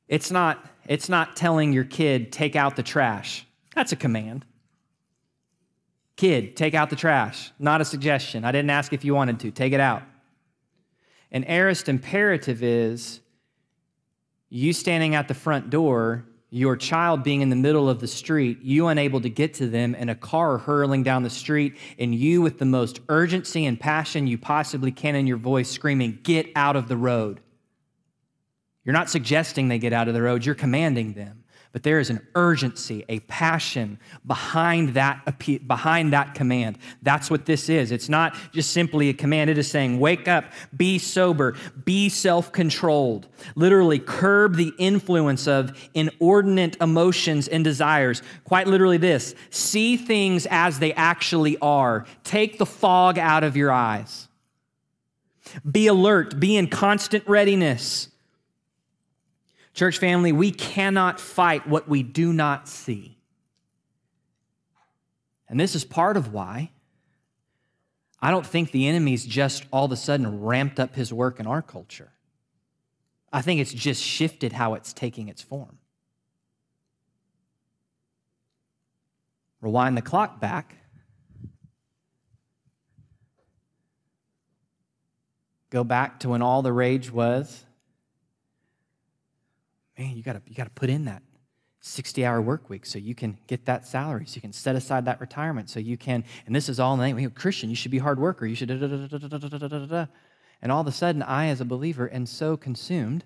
[0.08, 3.46] It's not, it's not telling your kid, take out the trash.
[3.76, 4.46] That's a command.
[6.16, 7.52] Kid, take out the trash.
[7.60, 8.44] Not a suggestion.
[8.44, 9.52] I didn't ask if you wanted to.
[9.52, 10.04] Take it out.
[11.32, 13.22] An aorist imperative is
[14.50, 18.60] you standing at the front door your child being in the middle of the street,
[18.62, 22.42] you unable to get to them, and a car hurling down the street, and you
[22.42, 26.76] with the most urgency and passion you possibly can in your voice screaming, Get out
[26.76, 27.40] of the road.
[28.84, 31.39] You're not suggesting they get out of the road, you're commanding them.
[31.72, 36.80] But there is an urgency, a passion behind that, behind that command.
[37.04, 37.92] That's what this is.
[37.92, 39.52] It's not just simply a command.
[39.52, 40.46] It is saying, wake up,
[40.76, 41.56] be sober,
[41.86, 43.28] be self controlled.
[43.56, 48.24] Literally, curb the influence of inordinate emotions and desires.
[48.46, 52.08] Quite literally, this see things as they actually are.
[52.24, 54.28] Take the fog out of your eyes.
[55.70, 58.10] Be alert, be in constant readiness
[59.80, 63.18] Church family, we cannot fight what we do not see.
[65.48, 66.72] And this is part of why
[68.22, 71.48] I don't think the enemy's just all of a sudden ramped up his work in
[71.48, 72.12] our culture.
[73.32, 75.78] I think it's just shifted how it's taking its form.
[79.62, 80.76] Rewind the clock back.
[85.70, 87.64] Go back to when all the rage was.
[90.00, 91.22] Man, you gotta, you gotta put in that
[91.82, 95.04] 60 hour work week so you can get that salary, so you can set aside
[95.06, 97.76] that retirement, so you can, and this is all in the name, of Christian, you
[97.76, 102.10] should be hard worker, you should, and all of a sudden, I, as a believer,
[102.14, 103.26] am so consumed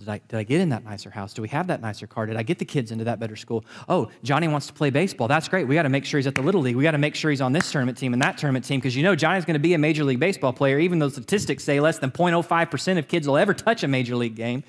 [0.00, 1.34] did I, did I get in that nicer house?
[1.34, 2.26] Do we have that nicer car?
[2.26, 3.64] Did I get the kids into that better school?
[3.88, 5.28] Oh, Johnny wants to play baseball.
[5.28, 5.68] That's great.
[5.68, 6.74] We got to make sure he's at the Little League.
[6.74, 8.96] We got to make sure he's on this tournament team and that tournament team because
[8.96, 11.80] you know Johnny's going to be a Major League Baseball player, even though statistics say
[11.80, 14.64] less than 0.05% of kids will ever touch a Major League game.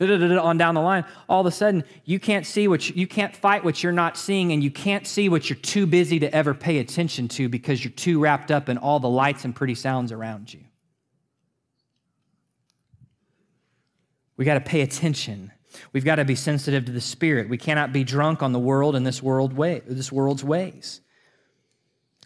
[0.00, 3.36] On down the line, all of a sudden you can't see what you, you can't
[3.36, 6.54] fight what you're not seeing, and you can't see what you're too busy to ever
[6.54, 10.10] pay attention to because you're too wrapped up in all the lights and pretty sounds
[10.10, 10.60] around you.
[14.40, 15.52] We got to pay attention.
[15.92, 17.50] We've got to be sensitive to the Spirit.
[17.50, 21.02] We cannot be drunk on the world and this, world way, this world's ways.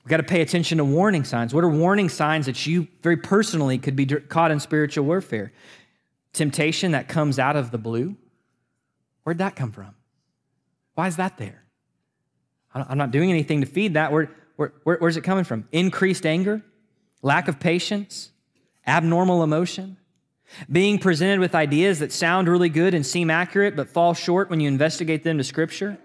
[0.04, 1.52] We've got to pay attention to warning signs.
[1.52, 5.52] What are warning signs that you very personally could be caught in spiritual warfare?
[6.32, 8.14] Temptation that comes out of the blue.
[9.24, 9.96] Where'd that come from?
[10.94, 11.64] Why is that there?
[12.72, 14.12] I'm not doing anything to feed that.
[14.12, 15.66] Where, where, where's it coming from?
[15.72, 16.62] Increased anger,
[17.22, 18.30] lack of patience,
[18.86, 19.96] abnormal emotion,
[20.70, 24.60] being presented with ideas that sound really good and seem accurate but fall short when
[24.60, 25.98] you investigate them to Scripture.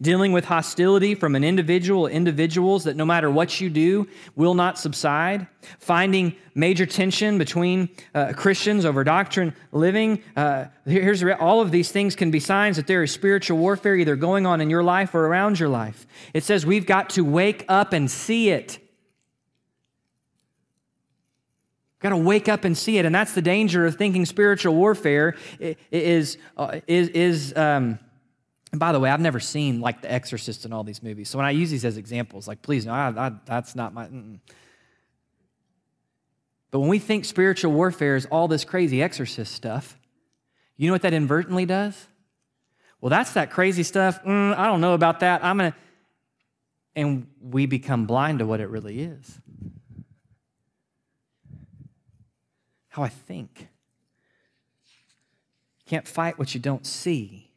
[0.00, 4.78] Dealing with hostility from an individual, individuals that no matter what you do will not
[4.78, 5.46] subside.
[5.78, 10.22] Finding major tension between uh, Christians over doctrine living.
[10.36, 14.16] Uh, here's all of these things can be signs that there is spiritual warfare either
[14.16, 16.06] going on in your life or around your life.
[16.32, 18.78] It says we've got to wake up and see it.
[22.06, 25.34] Got to wake up and see it, and that's the danger of thinking spiritual warfare
[25.90, 27.56] is uh, is is.
[27.56, 27.98] Um,
[28.70, 31.36] and by the way, I've never seen like The Exorcist and all these movies, so
[31.36, 34.06] when I use these as examples, like please, no, I, I, that's not my.
[34.06, 34.38] Mm-mm.
[36.70, 39.98] But when we think spiritual warfare is all this crazy exorcist stuff,
[40.76, 42.06] you know what that inadvertently does?
[43.00, 44.22] Well, that's that crazy stuff.
[44.22, 45.42] Mm, I don't know about that.
[45.44, 45.74] I'm gonna,
[46.94, 49.40] and we become blind to what it really is.
[52.96, 53.68] How I think.
[55.78, 57.50] You can't fight what you don't see.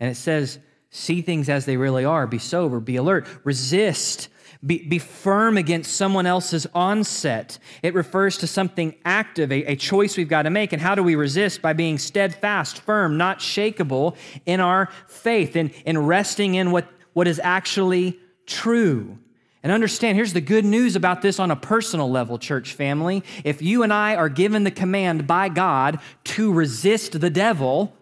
[0.00, 0.58] And it says,
[0.90, 4.28] see things as they really are, be sober, be alert, resist.
[4.66, 7.58] Be, be firm against someone else's onset.
[7.82, 10.72] It refers to something active, a, a choice we've got to make.
[10.72, 11.62] And how do we resist?
[11.62, 17.28] By being steadfast, firm, not shakable in our faith, in, in resting in what, what
[17.28, 19.18] is actually true.
[19.64, 23.24] And understand, here's the good news about this on a personal level, church family.
[23.44, 27.96] If you and I are given the command by God to resist the devil,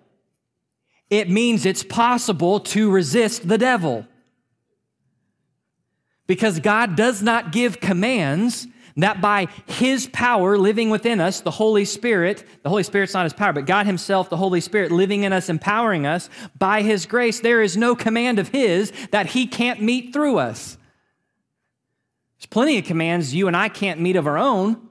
[1.09, 4.05] it means it's possible to resist the devil.
[6.27, 11.85] Because God does not give commands that by His power living within us, the Holy
[11.85, 15.33] Spirit, the Holy Spirit's not His power, but God Himself, the Holy Spirit living in
[15.33, 19.81] us, empowering us, by His grace, there is no command of His that He can't
[19.81, 20.77] meet through us.
[22.43, 24.89] There's plenty of commands you and I can't meet of our own.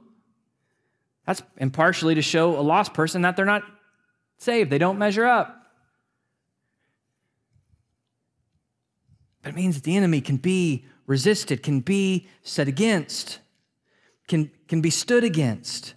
[1.27, 3.63] That's impartially to show a lost person that they're not
[4.37, 5.57] saved, they don't measure up.
[9.43, 13.39] But it means the enemy can be resisted, can be set against,
[14.29, 15.95] can, can be stood against.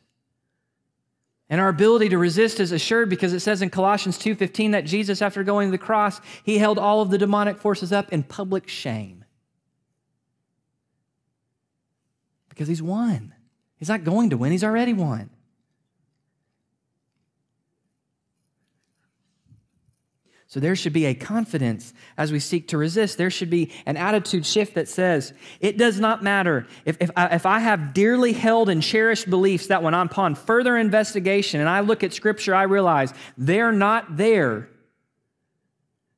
[1.48, 5.22] And our ability to resist is assured because it says in Colossians 2:15 that Jesus
[5.22, 8.66] after going to the cross, he held all of the demonic forces up in public
[8.66, 9.23] shame.
[12.54, 13.34] Because he's won.
[13.76, 15.30] He's not going to win, he's already won.
[20.46, 23.18] So there should be a confidence as we seek to resist.
[23.18, 26.68] There should be an attitude shift that says, it does not matter.
[26.84, 30.36] If, if, I, if I have dearly held and cherished beliefs that when I'm upon
[30.36, 34.68] further investigation and I look at Scripture, I realize they're not there,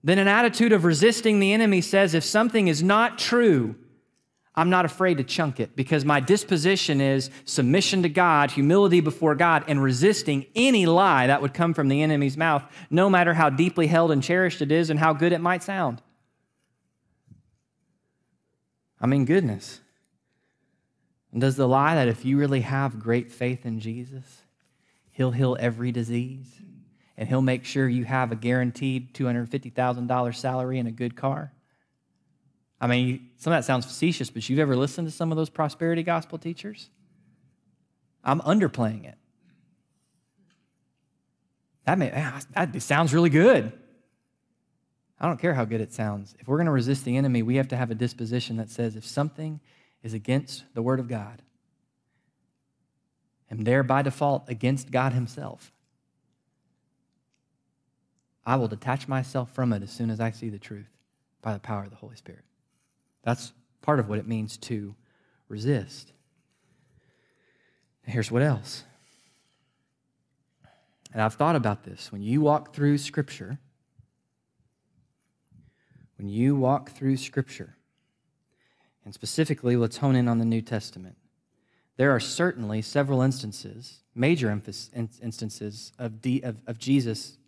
[0.04, 3.74] then an attitude of resisting the enemy says, if something is not true,
[4.56, 9.34] I'm not afraid to chunk it because my disposition is submission to God, humility before
[9.34, 13.50] God, and resisting any lie that would come from the enemy's mouth, no matter how
[13.50, 16.00] deeply held and cherished it is and how good it might sound.
[18.98, 19.80] I mean, goodness.
[21.32, 24.42] And does the lie that if you really have great faith in Jesus
[25.16, 26.60] He'll heal every disease,
[27.16, 31.54] and He'll make sure you have a guaranteed $250,000 salary and a good car.
[32.80, 35.48] I mean, some of that sounds facetious, but you've ever listened to some of those
[35.48, 36.90] prosperity gospel teachers?
[38.22, 39.14] I'm underplaying it.
[41.84, 43.72] That, may, that sounds really good.
[45.18, 46.34] I don't care how good it sounds.
[46.38, 48.96] If we're going to resist the enemy, we have to have a disposition that says
[48.96, 49.60] if something
[50.02, 51.42] is against the Word of God,
[53.48, 55.72] and there by default against God Himself,
[58.44, 60.90] I will detach myself from it as soon as I see the truth
[61.40, 62.44] by the power of the Holy Spirit.
[63.26, 63.52] That's
[63.82, 64.94] part of what it means to
[65.48, 66.12] resist.
[68.04, 68.84] Here's what else.
[71.12, 72.12] And I've thought about this.
[72.12, 73.58] When you walk through Scripture,
[76.18, 77.74] when you walk through Scripture,
[79.04, 81.16] and specifically, let's hone in on the New Testament.
[81.96, 86.12] There are certainly several instances, major instances, of,
[86.44, 87.38] of, of Jesus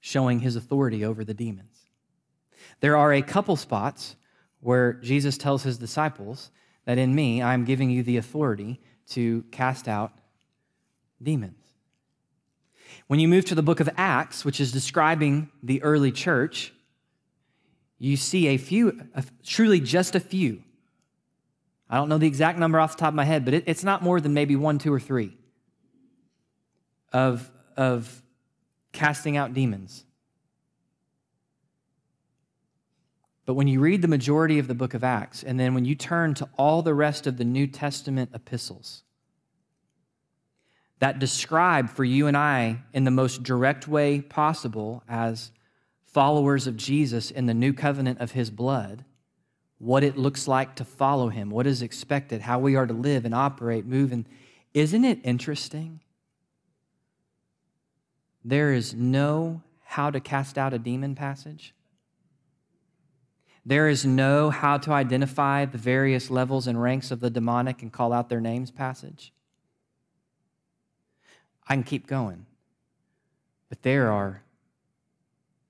[0.00, 1.86] showing his authority over the demons.
[2.80, 4.16] There are a couple spots
[4.66, 6.50] where Jesus tells his disciples
[6.86, 10.10] that in me, I'm giving you the authority to cast out
[11.22, 11.62] demons.
[13.06, 16.72] When you move to the book of Acts, which is describing the early church,
[18.00, 19.06] you see a few,
[19.44, 20.64] truly just a few.
[21.88, 23.84] I don't know the exact number off the top of my head, but it, it's
[23.84, 25.36] not more than maybe one, two, or three
[27.12, 28.20] of, of
[28.90, 30.05] casting out demons.
[33.46, 35.94] But when you read the majority of the book of Acts, and then when you
[35.94, 39.04] turn to all the rest of the New Testament epistles
[40.98, 45.52] that describe for you and I in the most direct way possible as
[46.04, 49.04] followers of Jesus in the new covenant of his blood,
[49.78, 53.24] what it looks like to follow him, what is expected, how we are to live
[53.24, 54.10] and operate, move.
[54.10, 54.26] And
[54.72, 56.00] isn't it interesting?
[58.44, 61.74] There is no how to cast out a demon passage.
[63.68, 67.92] There is no how to identify the various levels and ranks of the demonic and
[67.92, 69.32] call out their names passage.
[71.68, 72.46] I can keep going.
[73.68, 74.42] But there are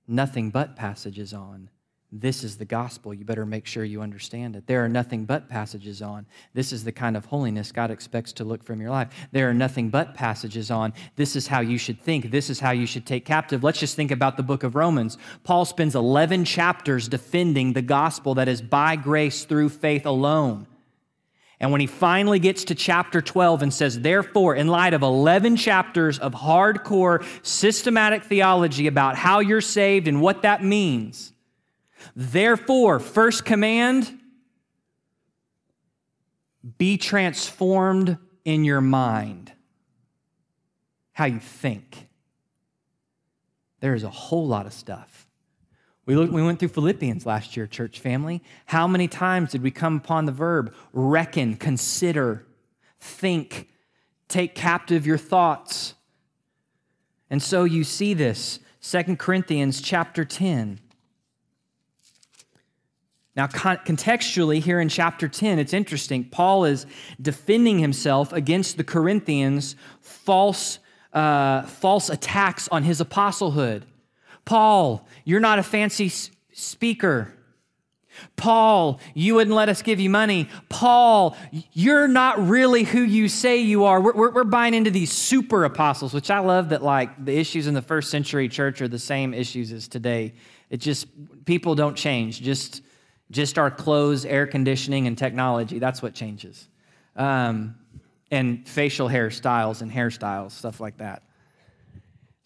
[0.07, 1.71] nothing but passages on
[2.11, 3.13] this is the gospel.
[3.13, 4.65] You better make sure you understand it.
[4.65, 6.25] There are nothing but passages on.
[6.53, 9.09] This is the kind of holiness God expects to look from your life.
[9.33, 10.93] There are nothing but passages on.
[11.17, 12.31] This is how you should think.
[12.31, 13.61] This is how you should take captive.
[13.61, 15.17] Let's just think about the book of Romans.
[15.43, 20.65] Paul spends 11 chapters defending the gospel that is by grace through faith alone.
[21.59, 25.57] And when he finally gets to chapter 12 and says, Therefore, in light of 11
[25.57, 31.33] chapters of hardcore systematic theology about how you're saved and what that means,
[32.15, 34.19] Therefore, first command
[36.77, 39.51] be transformed in your mind,
[41.13, 42.07] how you think.
[43.79, 45.27] There's a whole lot of stuff.
[46.05, 48.41] We, looked, we went through Philippians last year, church family.
[48.65, 52.47] How many times did we come upon the verb reckon, consider,
[52.99, 53.67] think,
[54.29, 55.95] take captive your thoughts?
[57.29, 60.79] And so you see this, Second Corinthians chapter 10.
[63.37, 66.23] Now, contextually, here in chapter 10, it's interesting.
[66.23, 66.87] Paul is
[67.21, 70.79] defending himself against the Corinthians' false,
[71.13, 73.83] uh, false attacks on his apostlehood.
[74.43, 76.11] Paul, you're not a fancy
[76.51, 77.31] speaker.
[78.37, 80.49] Paul, you wouldn't let us give you money.
[80.67, 81.37] Paul,
[81.73, 84.01] you're not really who you say you are.
[84.01, 87.67] We're, we're, we're, buying into these super apostles, which I love that, like, the issues
[87.67, 90.33] in the first century church are the same issues as today.
[90.71, 91.05] It just,
[91.45, 92.41] people don't change.
[92.41, 92.81] Just,
[93.31, 95.79] just our clothes, air conditioning, and technology.
[95.79, 96.67] That's what changes.
[97.15, 97.75] Um,
[98.31, 101.23] and facial hairstyles and hairstyles, stuff like that.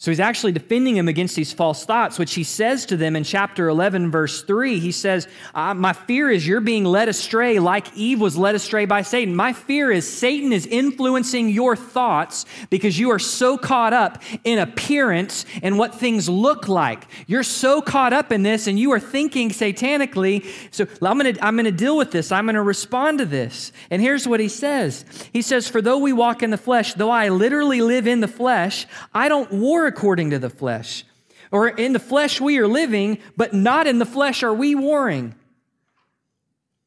[0.02, 3.24] So he's actually defending him against these false thoughts, which he says to them in
[3.24, 4.80] chapter 11, verse 3.
[4.80, 8.86] He says, uh, My fear is you're being led astray like Eve was led astray
[8.86, 9.36] by Satan.
[9.36, 14.58] My fear is Satan is influencing your thoughts because you are so caught up in
[14.58, 17.06] appearance and what things look like.
[17.28, 20.48] You're so caught up in this and you are thinking satanically.
[20.72, 22.32] So I'm going to I'm going to deal with this.
[22.32, 23.72] I'm going to respond to this.
[23.92, 27.12] And here's what he says He says, For though we walk in the flesh, though
[27.12, 31.04] I literally live in the flesh, I don't war according to the flesh.
[31.52, 35.36] Or in the flesh we are living, but not in the flesh are we warring.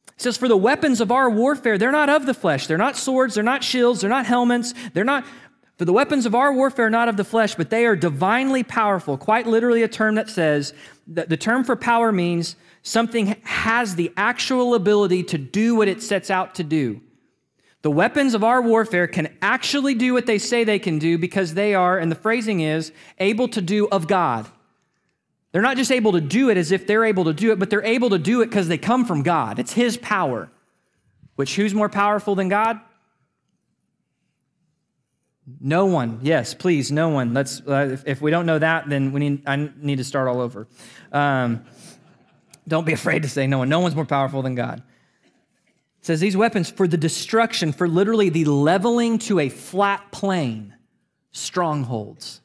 [0.09, 2.67] It says, For the weapons of our warfare, they're not of the flesh.
[2.67, 5.27] They're not swords, they're not shields, they're not helmets, they're not.
[5.77, 8.63] For the weapons of our warfare are not of the flesh, but they are divinely
[8.63, 9.19] powerful.
[9.19, 10.73] Quite literally, a term that says
[11.09, 16.01] that the term for power means something has the actual ability to do what it
[16.01, 17.01] sets out to do.
[17.85, 21.53] The weapons of our warfare can actually do what they say they can do because
[21.53, 24.47] they are, and the phrasing is, able to do of God.
[25.53, 27.69] They're not just able to do it as if they're able to do it, but
[27.69, 29.59] they're able to do it because they come from God.
[29.59, 30.51] It's His power.
[31.37, 32.81] Which, who's more powerful than God?
[35.61, 36.21] No one.
[36.23, 37.35] Yes, please, no one.
[37.35, 37.61] Let's.
[37.61, 39.43] Uh, if, if, we don't know that, then we need.
[39.47, 40.69] I need to start all over.
[41.13, 41.67] Um,
[42.67, 43.69] don't be afraid to say no one.
[43.69, 44.83] No one's more powerful than God.
[46.05, 50.75] Says these weapons for the destruction, for literally the leveling to a flat plane,
[51.33, 52.43] strongholds.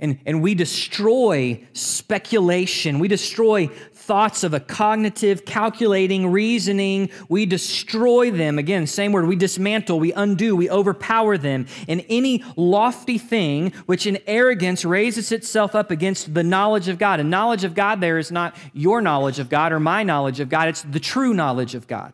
[0.00, 2.98] And, and we destroy speculation.
[2.98, 3.68] We destroy
[4.02, 7.08] thoughts of a cognitive, calculating, reasoning.
[7.28, 8.58] We destroy them.
[8.58, 9.26] Again, same word.
[9.26, 11.66] We dismantle, we undo, we overpower them.
[11.86, 17.20] And any lofty thing which in arrogance raises itself up against the knowledge of God.
[17.20, 20.48] And knowledge of God there is not your knowledge of God or my knowledge of
[20.48, 22.12] God, it's the true knowledge of God.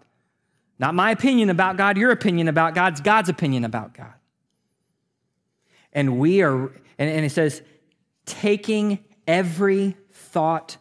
[0.78, 4.12] Not my opinion about God, your opinion about God's God's opinion about God.
[5.92, 6.66] And we are,
[6.98, 7.62] and, and it says,
[8.26, 10.76] taking every thought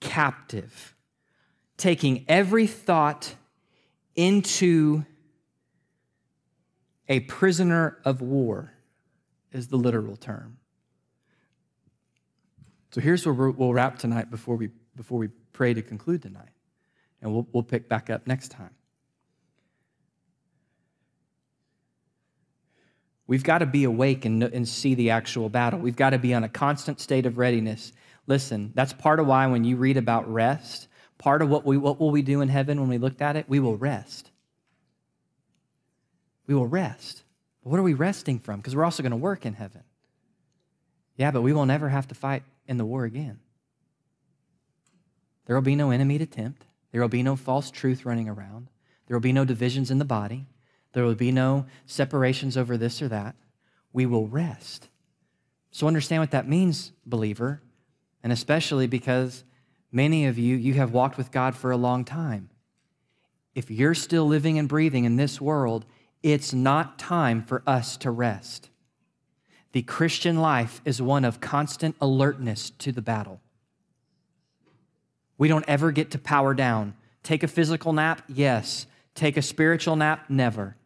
[0.00, 0.94] captive,
[1.76, 3.34] taking every thought
[4.14, 5.04] into
[7.08, 8.72] a prisoner of war,
[9.52, 10.58] is the literal term.
[12.90, 16.50] So here's where we'll wrap tonight before we, before we pray to conclude tonight.
[17.20, 18.70] And we'll, we'll pick back up next time.
[23.26, 25.78] We've got to be awake and, and see the actual battle.
[25.80, 27.92] We've got to be on a constant state of readiness
[28.28, 31.98] Listen, that's part of why when you read about rest, part of what we what
[31.98, 33.48] will we do in heaven when we looked at it?
[33.48, 34.30] We will rest.
[36.46, 37.24] We will rest.
[37.64, 38.58] But what are we resting from?
[38.58, 39.82] Because we're also going to work in heaven.
[41.16, 43.40] Yeah, but we will never have to fight in the war again.
[45.46, 46.66] There will be no enemy to tempt.
[46.92, 48.68] There will be no false truth running around.
[49.06, 50.44] There will be no divisions in the body.
[50.92, 53.36] There will be no separations over this or that.
[53.90, 54.88] We will rest.
[55.70, 57.62] So understand what that means, believer
[58.22, 59.44] and especially because
[59.92, 62.50] many of you, you have walked with God for a long time.
[63.54, 65.84] If you're still living and breathing in this world,
[66.22, 68.70] it's not time for us to rest.
[69.72, 73.40] The Christian life is one of constant alertness to the battle.
[75.36, 76.94] We don't ever get to power down.
[77.22, 78.22] Take a physical nap?
[78.26, 78.86] Yes.
[79.14, 80.24] Take a spiritual nap?
[80.28, 80.76] Never.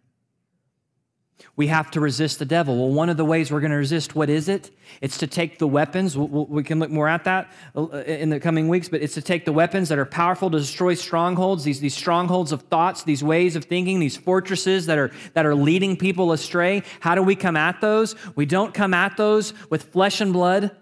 [1.54, 2.76] We have to resist the devil.
[2.76, 4.70] Well, one of the ways we're going to resist, what is it?
[5.00, 6.16] It's to take the weapons.
[6.16, 9.44] We can look more at that uh, in the coming weeks, but it's to take
[9.44, 13.54] the weapons that are powerful to destroy strongholds, these, these strongholds of thoughts, these ways
[13.54, 16.82] of thinking, these fortresses that are, that are leading people astray.
[17.00, 18.16] How do we come at those?
[18.34, 20.74] We don't come at those with flesh and blood.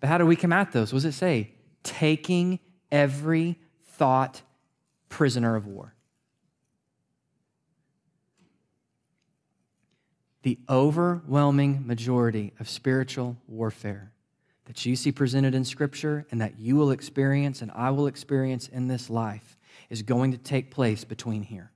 [0.00, 0.92] But how do we come at those?
[0.92, 1.54] What does it say?
[1.82, 2.60] Taking
[2.92, 4.42] every thought
[5.08, 5.95] prisoner of war.
[10.46, 14.12] The overwhelming majority of spiritual warfare
[14.66, 18.68] that you see presented in Scripture and that you will experience and I will experience
[18.68, 19.58] in this life
[19.90, 21.72] is going to take place between here.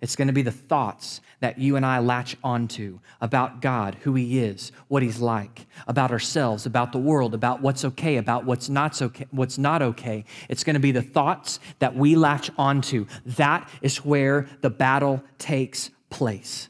[0.00, 4.14] It's going to be the thoughts that you and I latch onto about God, who
[4.14, 8.68] He is, what He's like, about ourselves, about the world, about what's okay, about what's
[8.68, 10.24] not okay, what's not okay.
[10.48, 13.06] It's going to be the thoughts that we latch onto.
[13.26, 16.68] That is where the battle takes place.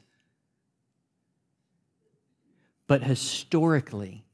[2.87, 4.25] But historically,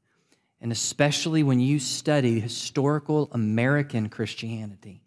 [0.61, 5.04] and especially when you study historical American Christianity,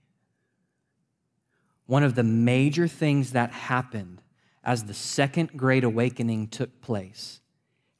[1.89, 4.21] one of the major things that happened
[4.63, 7.41] as the Second Great Awakening took place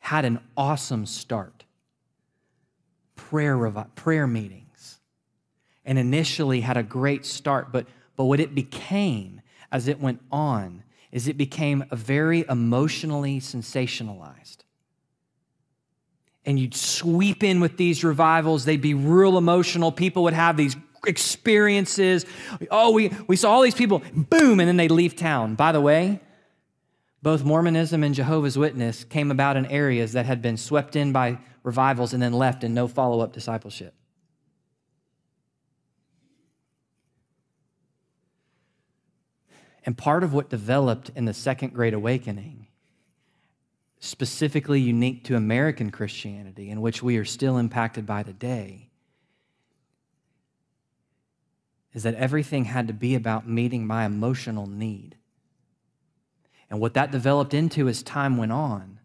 [0.01, 1.65] had an awesome start
[3.17, 3.57] prayer,
[3.95, 4.99] prayer meetings.
[5.87, 9.41] And initially had a great start, but, but what it became
[9.73, 14.59] as it went on is it became a very emotionally sensationalized.
[16.45, 19.91] And you'd sweep in with these revivals, they'd be real emotional.
[19.91, 20.77] People would have these
[21.07, 22.27] experiences.
[22.71, 25.55] Oh, we, we saw all these people, boom, and then they leave town.
[25.55, 26.21] By the way,
[27.23, 31.39] both Mormonism and Jehovah's Witness came about in areas that had been swept in by
[31.63, 33.95] revivals and then left in no follow up discipleship.
[39.85, 42.67] And part of what developed in the Second Great Awakening,
[44.01, 48.88] specifically unique to American Christianity, in which we are still impacted by today,
[51.99, 55.17] is that everything had to be about meeting my emotional need.
[56.71, 59.01] And what that developed into as time went on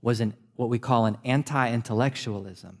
[0.00, 2.78] was an, what we call an anti intellectualism,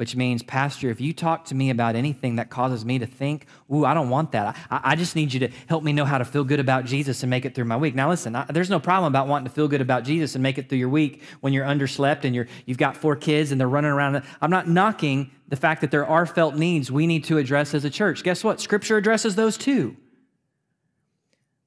[0.00, 3.44] which means, Pastor, if you talk to me about anything that causes me to think,
[3.70, 4.56] ooh, I don't want that.
[4.70, 7.22] I, I just need you to help me know how to feel good about Jesus
[7.22, 7.94] and make it through my week.
[7.94, 10.56] Now, listen, I, there's no problem about wanting to feel good about Jesus and make
[10.56, 13.68] it through your week when you're underslept and you're, you've got four kids and they're
[13.68, 14.22] running around.
[14.40, 17.84] I'm not knocking the fact that there are felt needs we need to address as
[17.84, 18.24] a church.
[18.24, 18.58] Guess what?
[18.58, 19.98] Scripture addresses those too.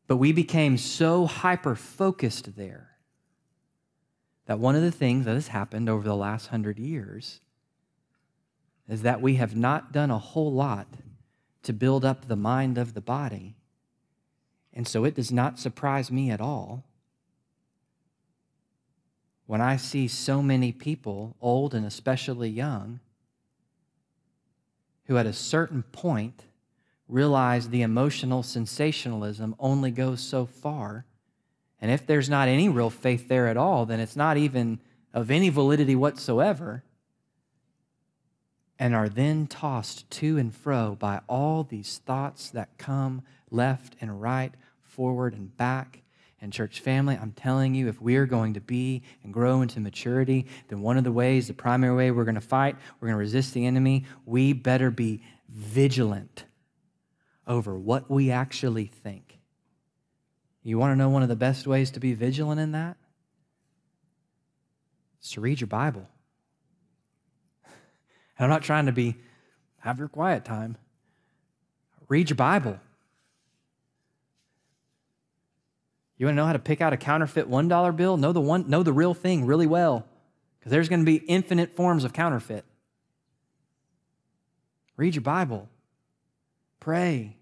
[0.08, 2.98] But we became so hyper focused there
[4.48, 7.42] that one of the things that has happened over the last hundred years
[8.88, 10.88] is that we have not done a whole lot
[11.64, 13.56] to build up the mind of the body.
[14.74, 16.84] And so it does not surprise me at all
[19.46, 23.00] when I see so many people, old and especially young,
[25.06, 26.46] who at a certain point
[27.08, 31.06] realize the emotional sensationalism only goes so far.
[31.82, 34.80] And if there's not any real faith there at all, then it's not even
[35.14, 36.84] of any validity whatsoever
[38.80, 43.22] and are then tossed to and fro by all these thoughts that come
[43.52, 46.02] left and right, forward and back.
[46.42, 50.46] And, church family, I'm telling you, if we're going to be and grow into maturity,
[50.68, 53.20] then one of the ways, the primary way we're going to fight, we're going to
[53.20, 56.44] resist the enemy, we better be vigilant
[57.48, 59.40] over what we actually think.
[60.64, 62.98] You want to know one of the best ways to be vigilant in that?
[65.20, 66.10] It's to read your Bible.
[68.38, 69.16] And I'm not trying to be,
[69.80, 70.78] have your quiet time.
[72.08, 72.80] Read your Bible.
[76.18, 78.18] You want to know how to pick out a counterfeit $1 bill?
[78.18, 80.06] Know the, one, know the real thing really well,
[80.60, 82.66] because there's going to be infinite forms of counterfeit.
[84.96, 85.68] Read your Bible.
[86.80, 87.36] Pray.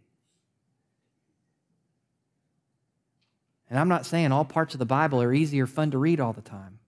[3.69, 6.19] And I'm not saying all parts of the Bible are easy or fun to read
[6.19, 6.79] all the time.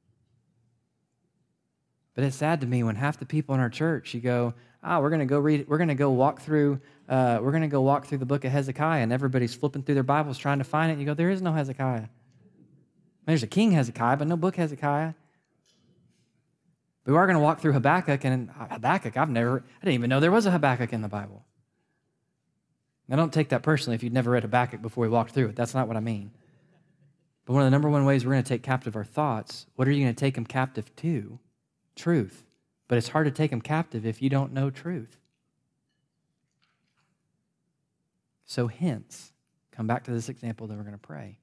[2.15, 4.53] But it's sad to me when half the people in our church, you go,
[4.83, 7.51] ah, oh, we're going to go read, we're going to go walk through, uh, we're
[7.51, 10.37] going to go walk through the book of Hezekiah, and everybody's flipping through their Bibles
[10.37, 10.99] trying to find it.
[10.99, 12.07] You go, there is no Hezekiah.
[13.25, 15.13] There's a king Hezekiah, but no book Hezekiah.
[17.05, 20.19] We are going to walk through Habakkuk, and Habakkuk, I've never, I didn't even know
[20.19, 21.45] there was a Habakkuk in the Bible.
[23.07, 25.55] Now, don't take that personally if you'd never read Habakkuk before we walked through it.
[25.55, 26.31] That's not what I mean.
[27.45, 29.87] But one of the number one ways we're going to take captive our thoughts, what
[29.87, 31.39] are you going to take them captive to?
[31.95, 32.43] Truth.
[32.87, 35.17] But it's hard to take them captive if you don't know truth.
[38.45, 39.31] So, hence,
[39.71, 41.39] come back to this example that we're going to pray.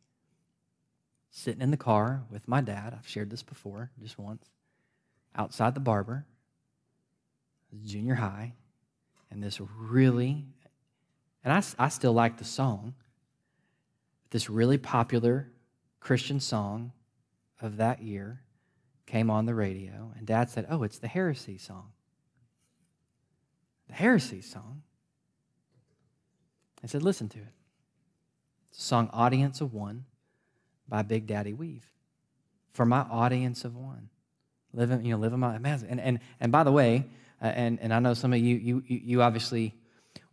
[1.31, 4.47] Sitting in the car with my dad, I've shared this before, just once,
[5.35, 6.27] outside the barber,
[7.85, 8.55] junior high,
[9.31, 10.45] and this really,
[11.45, 12.95] and I, I still like the song,
[14.31, 15.51] this really popular
[16.01, 16.93] Christian song
[17.61, 18.41] of that year
[19.11, 21.91] came on the radio, and dad said, Oh, it's the heresy song.
[23.89, 24.83] The heresy song.
[26.83, 27.53] I said, Listen to it.
[28.71, 30.05] It's a song, Audience of One,
[30.89, 31.91] by Big Daddy Weave.
[32.73, 34.11] For my audience of one.
[34.73, 35.57] Living, you know, living my.
[35.57, 37.05] And and and by the way,
[37.43, 39.75] uh, and and I know some of you you you obviously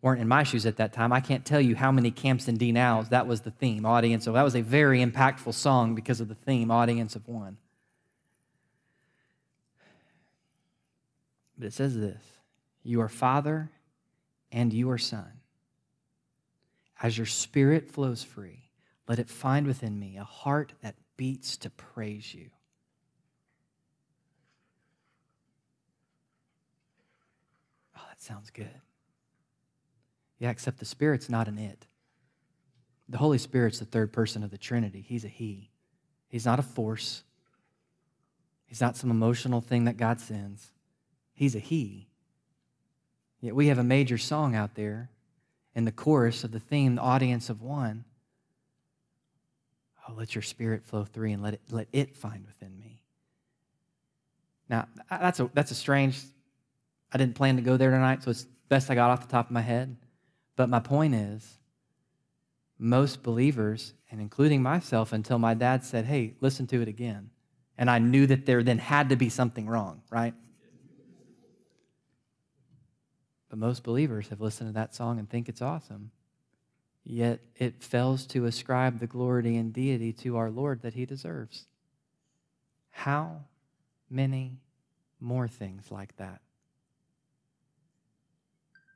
[0.03, 1.11] weren't in my shoes at that time.
[1.11, 4.25] I can't tell you how many camps and D nows that was the theme, audience.
[4.25, 7.57] So that was a very impactful song because of the theme, audience of one.
[11.57, 12.21] But it says this
[12.83, 13.71] You are Father
[14.51, 15.31] and you are Son.
[17.01, 18.69] As your spirit flows free,
[19.07, 22.49] let it find within me a heart that beats to praise you.
[27.95, 28.81] Oh, that sounds good.
[30.39, 31.87] Yeah, except the Spirit's not an it.
[33.09, 35.01] The Holy Spirit's the third person of the Trinity.
[35.01, 35.71] He's a He.
[36.27, 37.23] He's not a force,
[38.65, 40.71] He's not some emotional thing that God sends.
[41.37, 42.07] He's a he.
[43.41, 45.11] Yet we have a major song out there
[45.75, 48.05] in the chorus of the theme, the audience of one.
[50.09, 53.03] Oh, let your spirit flow through and let it, let it find within me.
[54.67, 56.19] Now, that's a, that's a strange,
[57.13, 59.45] I didn't plan to go there tonight, so it's best I got off the top
[59.45, 59.95] of my head.
[60.55, 61.59] But my point is,
[62.79, 67.29] most believers, and including myself, until my dad said, hey, listen to it again.
[67.77, 70.33] And I knew that there then had to be something wrong, right?
[73.57, 76.11] But most believers have listened to that song and think it's awesome.
[77.03, 81.65] Yet it fails to ascribe the glory and deity to our Lord that he deserves.
[82.91, 83.45] How
[84.09, 84.59] many
[85.19, 86.41] more things like that?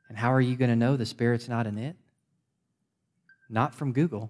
[0.10, 1.96] And how are you going to know the Spirit's not in it?
[3.50, 4.30] Not from Google,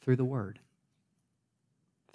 [0.00, 0.60] through the Word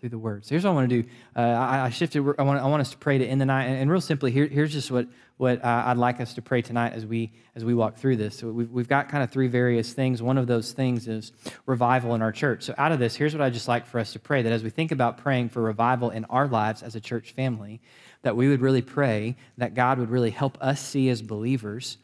[0.03, 0.43] through the word.
[0.43, 1.09] So here's what I want to do.
[1.34, 2.19] Uh, I, I, shifted.
[2.38, 3.67] I want, I want us to pray to end the night.
[3.67, 5.07] And, and real simply, here, here's just what,
[5.38, 8.38] what uh, I'd like us to pray tonight as we, as we walk through this.
[8.38, 10.21] So we've, we've got kind of three various things.
[10.21, 11.31] One of those things is
[11.65, 12.63] revival in our church.
[12.63, 14.63] So out of this, here's what I'd just like for us to pray that as
[14.63, 17.81] we think about praying for revival in our lives as a church family,
[18.21, 21.97] that we would really pray that God would really help us see as believers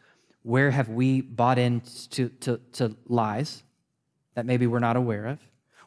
[0.43, 3.63] where have we bought into to, to lies
[4.36, 5.39] that maybe we're not aware of?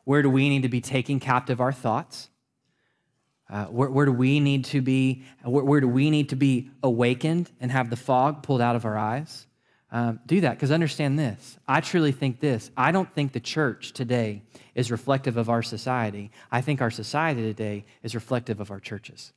[0.04, 2.28] Where do we need to be taking captive our thoughts?
[3.52, 5.24] Uh, where, where, do we need to be?
[5.44, 8.86] Where, where, do we need to be awakened and have the fog pulled out of
[8.86, 9.46] our eyes?
[9.90, 11.58] Um, do that because understand this.
[11.68, 12.70] I truly think this.
[12.78, 14.42] I don't think the church today
[14.74, 16.30] is reflective of our society.
[16.50, 19.34] I think our society today is reflective of our churches.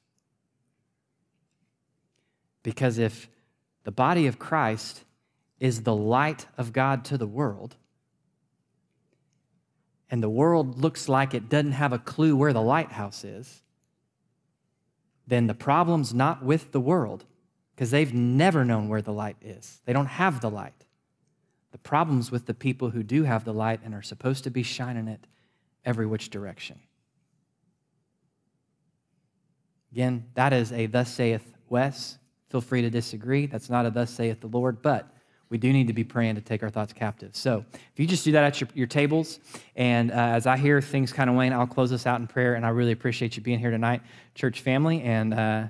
[2.63, 3.27] Because if
[3.83, 5.03] the body of Christ
[5.59, 7.75] is the light of God to the world,
[10.09, 13.61] and the world looks like it doesn't have a clue where the lighthouse is,
[15.27, 17.25] then the problem's not with the world
[17.75, 19.81] because they've never known where the light is.
[19.85, 20.85] They don't have the light.
[21.71, 24.63] The problem's with the people who do have the light and are supposed to be
[24.63, 25.27] shining it
[25.83, 26.79] every which direction.
[29.91, 32.17] Again, that is a thus saith Wes.
[32.49, 33.45] Feel free to disagree.
[33.45, 35.14] That's not a thus saith the Lord, but
[35.49, 37.35] we do need to be praying to take our thoughts captive.
[37.35, 39.39] So if you just do that at your, your tables,
[39.75, 42.55] and uh, as I hear things kind of wane, I'll close us out in prayer.
[42.55, 44.01] And I really appreciate you being here tonight,
[44.33, 45.01] church family.
[45.01, 45.67] And uh,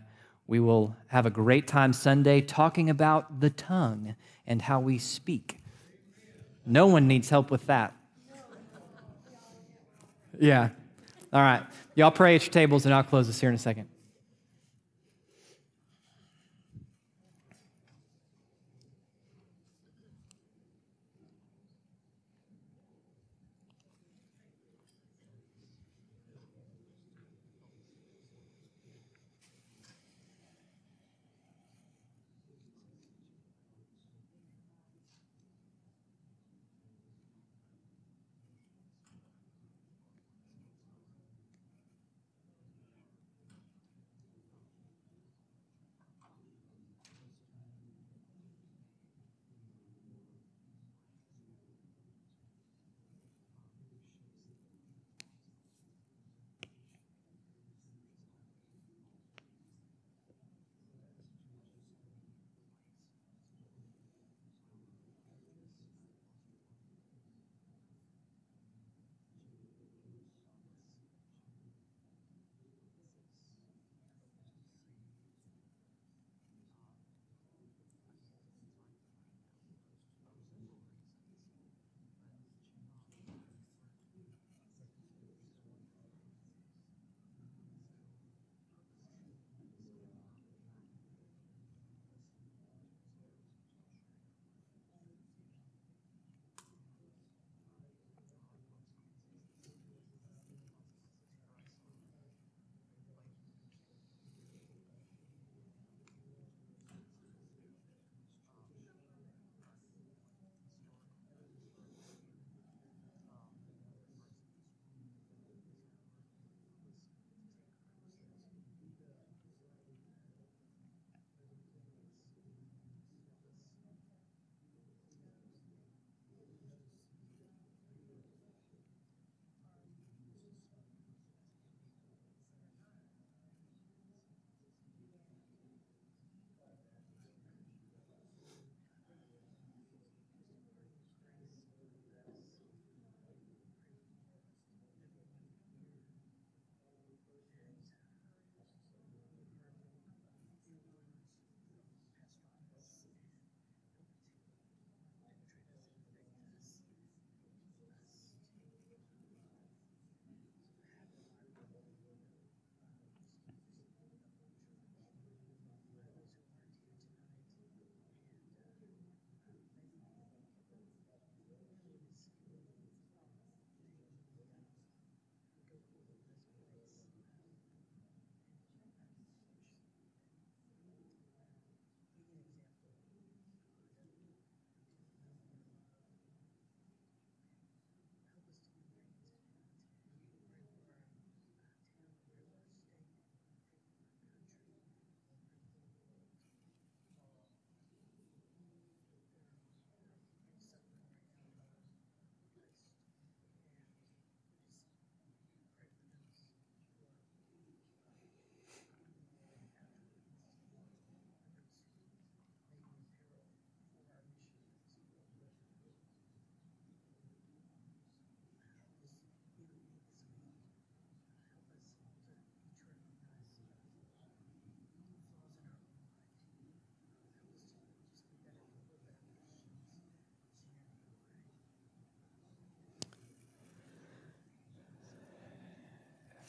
[0.48, 4.16] we will have a great time Sunday talking about the tongue
[4.48, 5.60] and how we speak.
[6.66, 7.94] No one needs help with that.
[10.40, 10.70] Yeah.
[11.32, 11.64] All right.
[11.96, 13.88] Y'all pray at your tables, and I'll close this here in a second.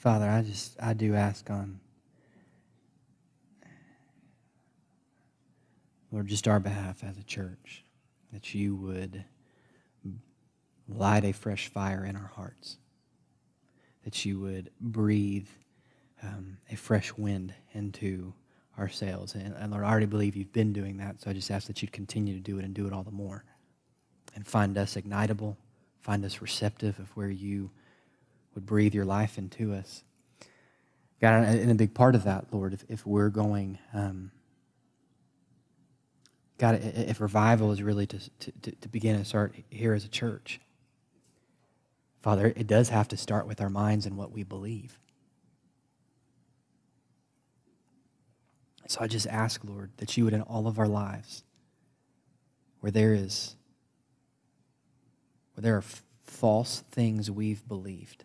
[0.07, 1.81] Father, I just, I do ask on,
[6.13, 7.83] Lord, just our behalf as a church,
[8.33, 9.25] that you would
[10.89, 12.77] light a fresh fire in our hearts,
[14.05, 15.49] that you would breathe
[16.23, 18.33] um, a fresh wind into
[18.79, 19.35] our sails.
[19.35, 21.83] And, and Lord, I already believe you've been doing that, so I just ask that
[21.83, 23.43] you'd continue to do it and do it all the more.
[24.37, 25.57] And find us ignitable,
[25.99, 27.73] find us receptive of where you
[28.57, 30.03] would breathe your life into us.
[31.21, 34.33] God, and a big part of that, Lord, if, if we're going, um,
[36.59, 40.61] God, if revival is really to, to, to begin and start here as a church,
[42.21, 44.99] Father, it does have to start with our minds and what we believe.
[48.89, 51.45] So I just ask, Lord, that you would in all of our lives,
[52.81, 53.55] where there is,
[55.55, 55.85] where there are
[56.25, 58.25] false things we've believed,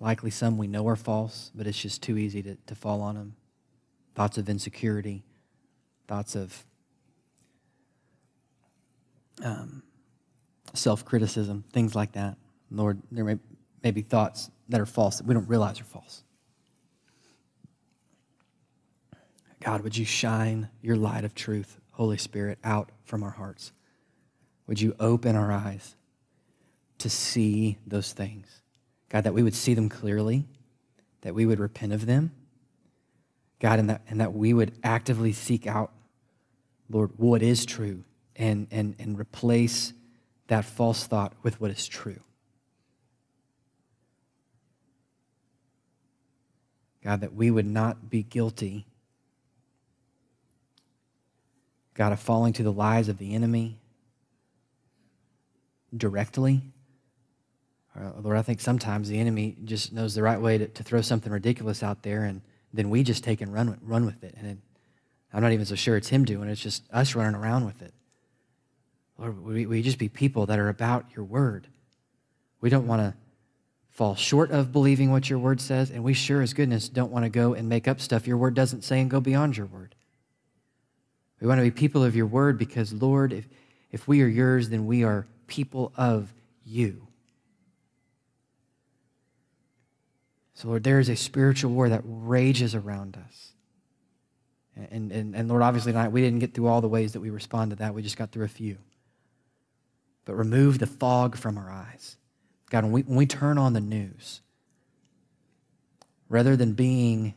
[0.00, 3.14] likely some we know are false, but it's just too easy to, to fall on
[3.14, 3.34] them.
[4.14, 5.24] Thoughts of insecurity,
[6.06, 6.64] thoughts of
[9.42, 9.82] um,
[10.74, 12.36] self criticism, things like that.
[12.70, 13.38] Lord, there may,
[13.82, 16.22] may be thoughts that are false that we don't realize are false.
[19.60, 23.72] God, would you shine your light of truth, Holy Spirit, out from our hearts?
[24.66, 25.96] Would you open our eyes
[26.98, 28.62] to see those things?
[29.08, 30.46] God, that we would see them clearly,
[31.22, 32.32] that we would repent of them.
[33.60, 35.92] God, and that, and that we would actively seek out,
[36.90, 38.04] Lord, what is true
[38.36, 39.92] and, and, and replace
[40.46, 42.20] that false thought with what is true.
[47.02, 48.86] God, that we would not be guilty
[51.98, 53.80] God, of falling to the lies of the enemy
[55.94, 56.62] directly.
[57.98, 61.00] Uh, Lord, I think sometimes the enemy just knows the right way to, to throw
[61.00, 62.40] something ridiculous out there, and
[62.72, 64.34] then we just take and run, run with it.
[64.38, 64.58] And it,
[65.32, 67.82] I'm not even so sure it's him doing it, it's just us running around with
[67.82, 67.92] it.
[69.18, 71.66] Lord, we, we just be people that are about your word.
[72.60, 73.14] We don't want to
[73.90, 77.24] fall short of believing what your word says, and we sure as goodness don't want
[77.24, 79.96] to go and make up stuff your word doesn't say and go beyond your word.
[81.40, 83.48] We want to be people of your word because, Lord, if,
[83.90, 86.32] if we are yours, then we are people of
[86.64, 87.07] you.
[90.58, 93.52] So, Lord, there is a spiritual war that rages around us.
[94.90, 97.30] And, and, and Lord, obviously, tonight we didn't get through all the ways that we
[97.30, 97.94] respond to that.
[97.94, 98.76] We just got through a few.
[100.24, 102.16] But remove the fog from our eyes.
[102.70, 104.40] God, when we, when we turn on the news,
[106.28, 107.34] rather than being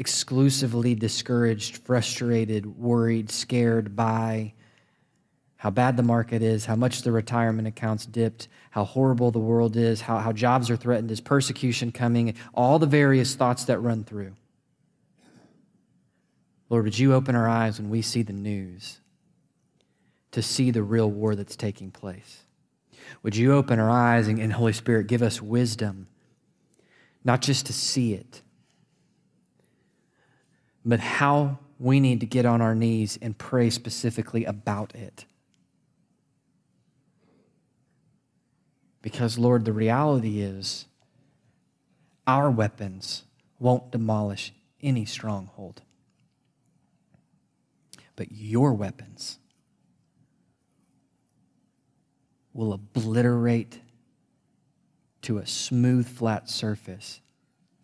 [0.00, 4.52] exclusively discouraged, frustrated, worried, scared by
[5.58, 9.76] how bad the market is, how much the retirement accounts dipped, how horrible the world
[9.76, 14.04] is, how, how jobs are threatened, is persecution coming, all the various thoughts that run
[14.04, 14.34] through.
[16.70, 19.00] Lord, would you open our eyes when we see the news
[20.30, 22.44] to see the real war that's taking place?
[23.22, 26.06] Would you open our eyes and, and Holy Spirit, give us wisdom,
[27.24, 28.42] not just to see it,
[30.84, 35.26] but how we need to get on our knees and pray specifically about it.
[39.02, 40.86] Because, Lord, the reality is
[42.26, 43.24] our weapons
[43.58, 45.82] won't demolish any stronghold,
[48.16, 49.38] but your weapons
[52.52, 53.80] will obliterate
[55.22, 57.20] to a smooth, flat surface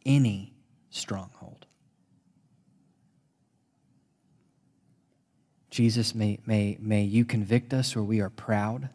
[0.04, 0.52] any
[0.90, 1.66] stronghold.
[5.70, 8.90] Jesus, may, may, may you convict us where we are proud,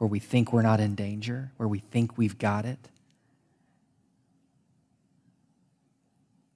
[0.00, 2.78] where we think we're not in danger, where we think we've got it.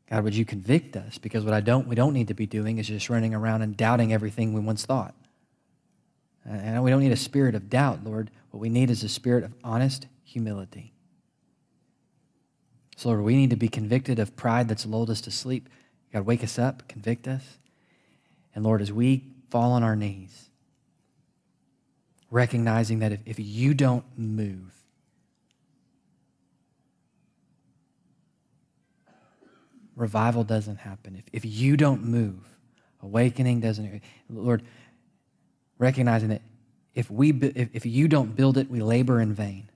[0.09, 1.19] God, would you convict us?
[1.19, 3.77] Because what I don't, we don't need to be doing is just running around and
[3.77, 5.15] doubting everything we once thought.
[6.47, 8.31] And we don't need a spirit of doubt, Lord.
[8.51, 10.95] What we need is a spirit of honest humility.
[12.97, 15.69] So, Lord, we need to be convicted of pride that's lulled us to sleep.
[16.15, 17.59] God, wake us up, convict us.
[18.55, 20.49] And Lord, as we fall on our knees,
[22.31, 24.73] recognizing that if, if you don't move,
[29.97, 31.17] revival doesn't happen.
[31.17, 32.41] If, if you don't move,
[33.03, 34.03] awakening doesn't.
[34.29, 34.63] Lord,
[35.79, 36.43] recognizing that
[36.95, 39.71] if, we, if, if you don't build it, we labor in vain.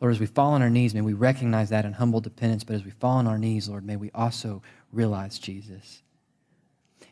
[0.00, 2.76] Lord, as we fall on our knees, may we recognize that in humble dependence, but
[2.76, 4.62] as we fall on our knees, Lord, may we also
[4.92, 6.02] realize, Jesus,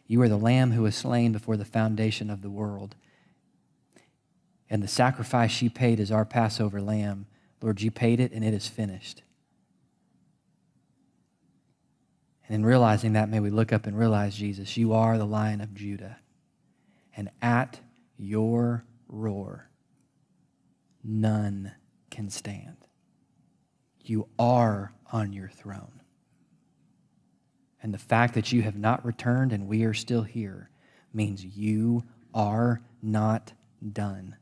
[0.06, 2.94] you are the Lamb who was slain before the foundation of the world.
[4.70, 7.26] And the sacrifice you paid is our Passover lamb,
[7.62, 9.22] Lord, you paid it and it is finished.
[12.46, 15.60] And in realizing that, may we look up and realize, Jesus, you are the lion
[15.60, 16.18] of Judah.
[17.16, 17.80] And at
[18.18, 19.70] your roar,
[21.02, 21.72] none
[22.10, 22.76] can stand.
[24.00, 26.00] You are on your throne.
[27.82, 30.70] And the fact that you have not returned and we are still here
[31.12, 32.04] means you
[32.34, 33.52] are not
[33.92, 34.36] done.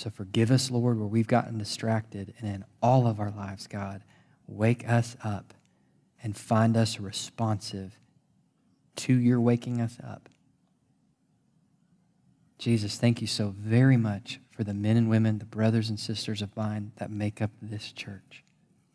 [0.00, 2.32] So forgive us, Lord, where we've gotten distracted.
[2.38, 4.02] And in all of our lives, God,
[4.46, 5.52] wake us up
[6.22, 7.98] and find us responsive
[8.96, 10.30] to your waking us up.
[12.56, 16.40] Jesus, thank you so very much for the men and women, the brothers and sisters
[16.40, 18.42] of mine that make up this church.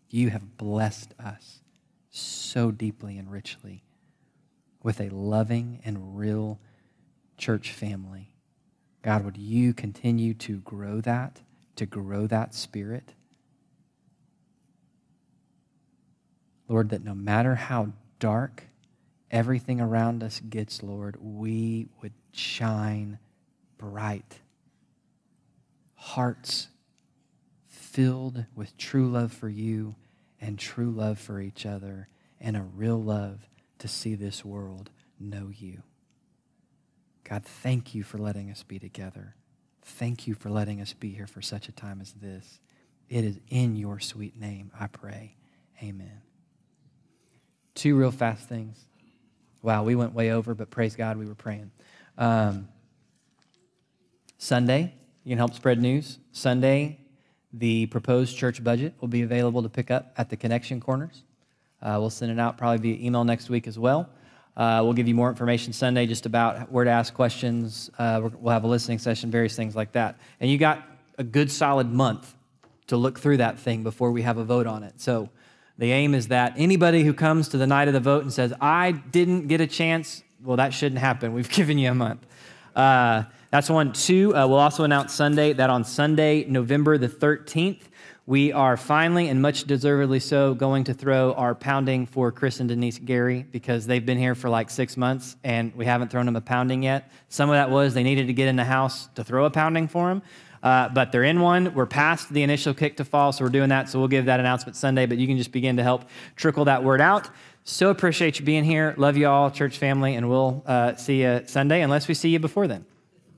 [0.10, 1.62] You have blessed us
[2.10, 3.84] so deeply and richly
[4.82, 6.60] with a loving and real
[7.38, 8.32] church family.
[9.06, 11.42] God, would you continue to grow that,
[11.76, 13.14] to grow that spirit?
[16.68, 18.64] Lord, that no matter how dark
[19.30, 23.20] everything around us gets, Lord, we would shine
[23.78, 24.40] bright.
[25.94, 26.70] Hearts
[27.68, 29.94] filled with true love for you
[30.42, 32.08] and true love for each other
[32.42, 33.48] and a real love
[33.78, 34.90] to see this world
[35.20, 35.84] know you.
[37.28, 39.36] God, thank you for letting us be together.
[39.82, 42.60] Thank you for letting us be here for such a time as this.
[43.10, 45.36] It is in your sweet name I pray.
[45.82, 46.22] Amen.
[47.74, 48.80] Two real fast things.
[49.62, 51.72] Wow, we went way over, but praise God, we were praying.
[52.18, 52.68] Um,
[54.38, 56.20] Sunday, you can help spread news.
[56.32, 57.00] Sunday,
[57.52, 61.24] the proposed church budget will be available to pick up at the connection corners.
[61.82, 64.10] Uh, we'll send it out probably via email next week as well.
[64.58, 67.90] Uh, we'll give you more information Sunday just about where to ask questions.
[67.98, 70.18] Uh, we'll have a listening session, various things like that.
[70.40, 70.84] And you got
[71.18, 72.34] a good solid month
[72.88, 75.02] to look through that thing before we have a vote on it.
[75.02, 75.30] So
[75.78, 78.54] the aim is that anybody who comes to the night of the vote and says,
[78.62, 81.34] I didn't get a chance, well, that shouldn't happen.
[81.34, 82.26] We've given you a month.
[82.76, 83.94] Uh, that's one.
[83.94, 87.84] Two, uh, we'll also announce Sunday that on Sunday, November the 13th,
[88.28, 92.68] we are finally, and much deservedly so, going to throw our pounding for Chris and
[92.68, 96.36] Denise Gary because they've been here for like six months and we haven't thrown them
[96.36, 97.12] a pounding yet.
[97.30, 99.88] Some of that was they needed to get in the house to throw a pounding
[99.88, 100.24] for them.
[100.64, 101.76] Uh, but they're in one.
[101.76, 103.90] We're past the initial kick to fall, so we're doing that.
[103.90, 106.06] So we'll give that announcement Sunday, but you can just begin to help
[106.36, 107.30] trickle that word out.
[107.64, 108.96] So appreciate you being here.
[108.98, 112.40] Love you all, church family, and we'll uh, see you Sunday unless we see you
[112.40, 112.88] before then.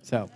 [0.02, 0.30] So.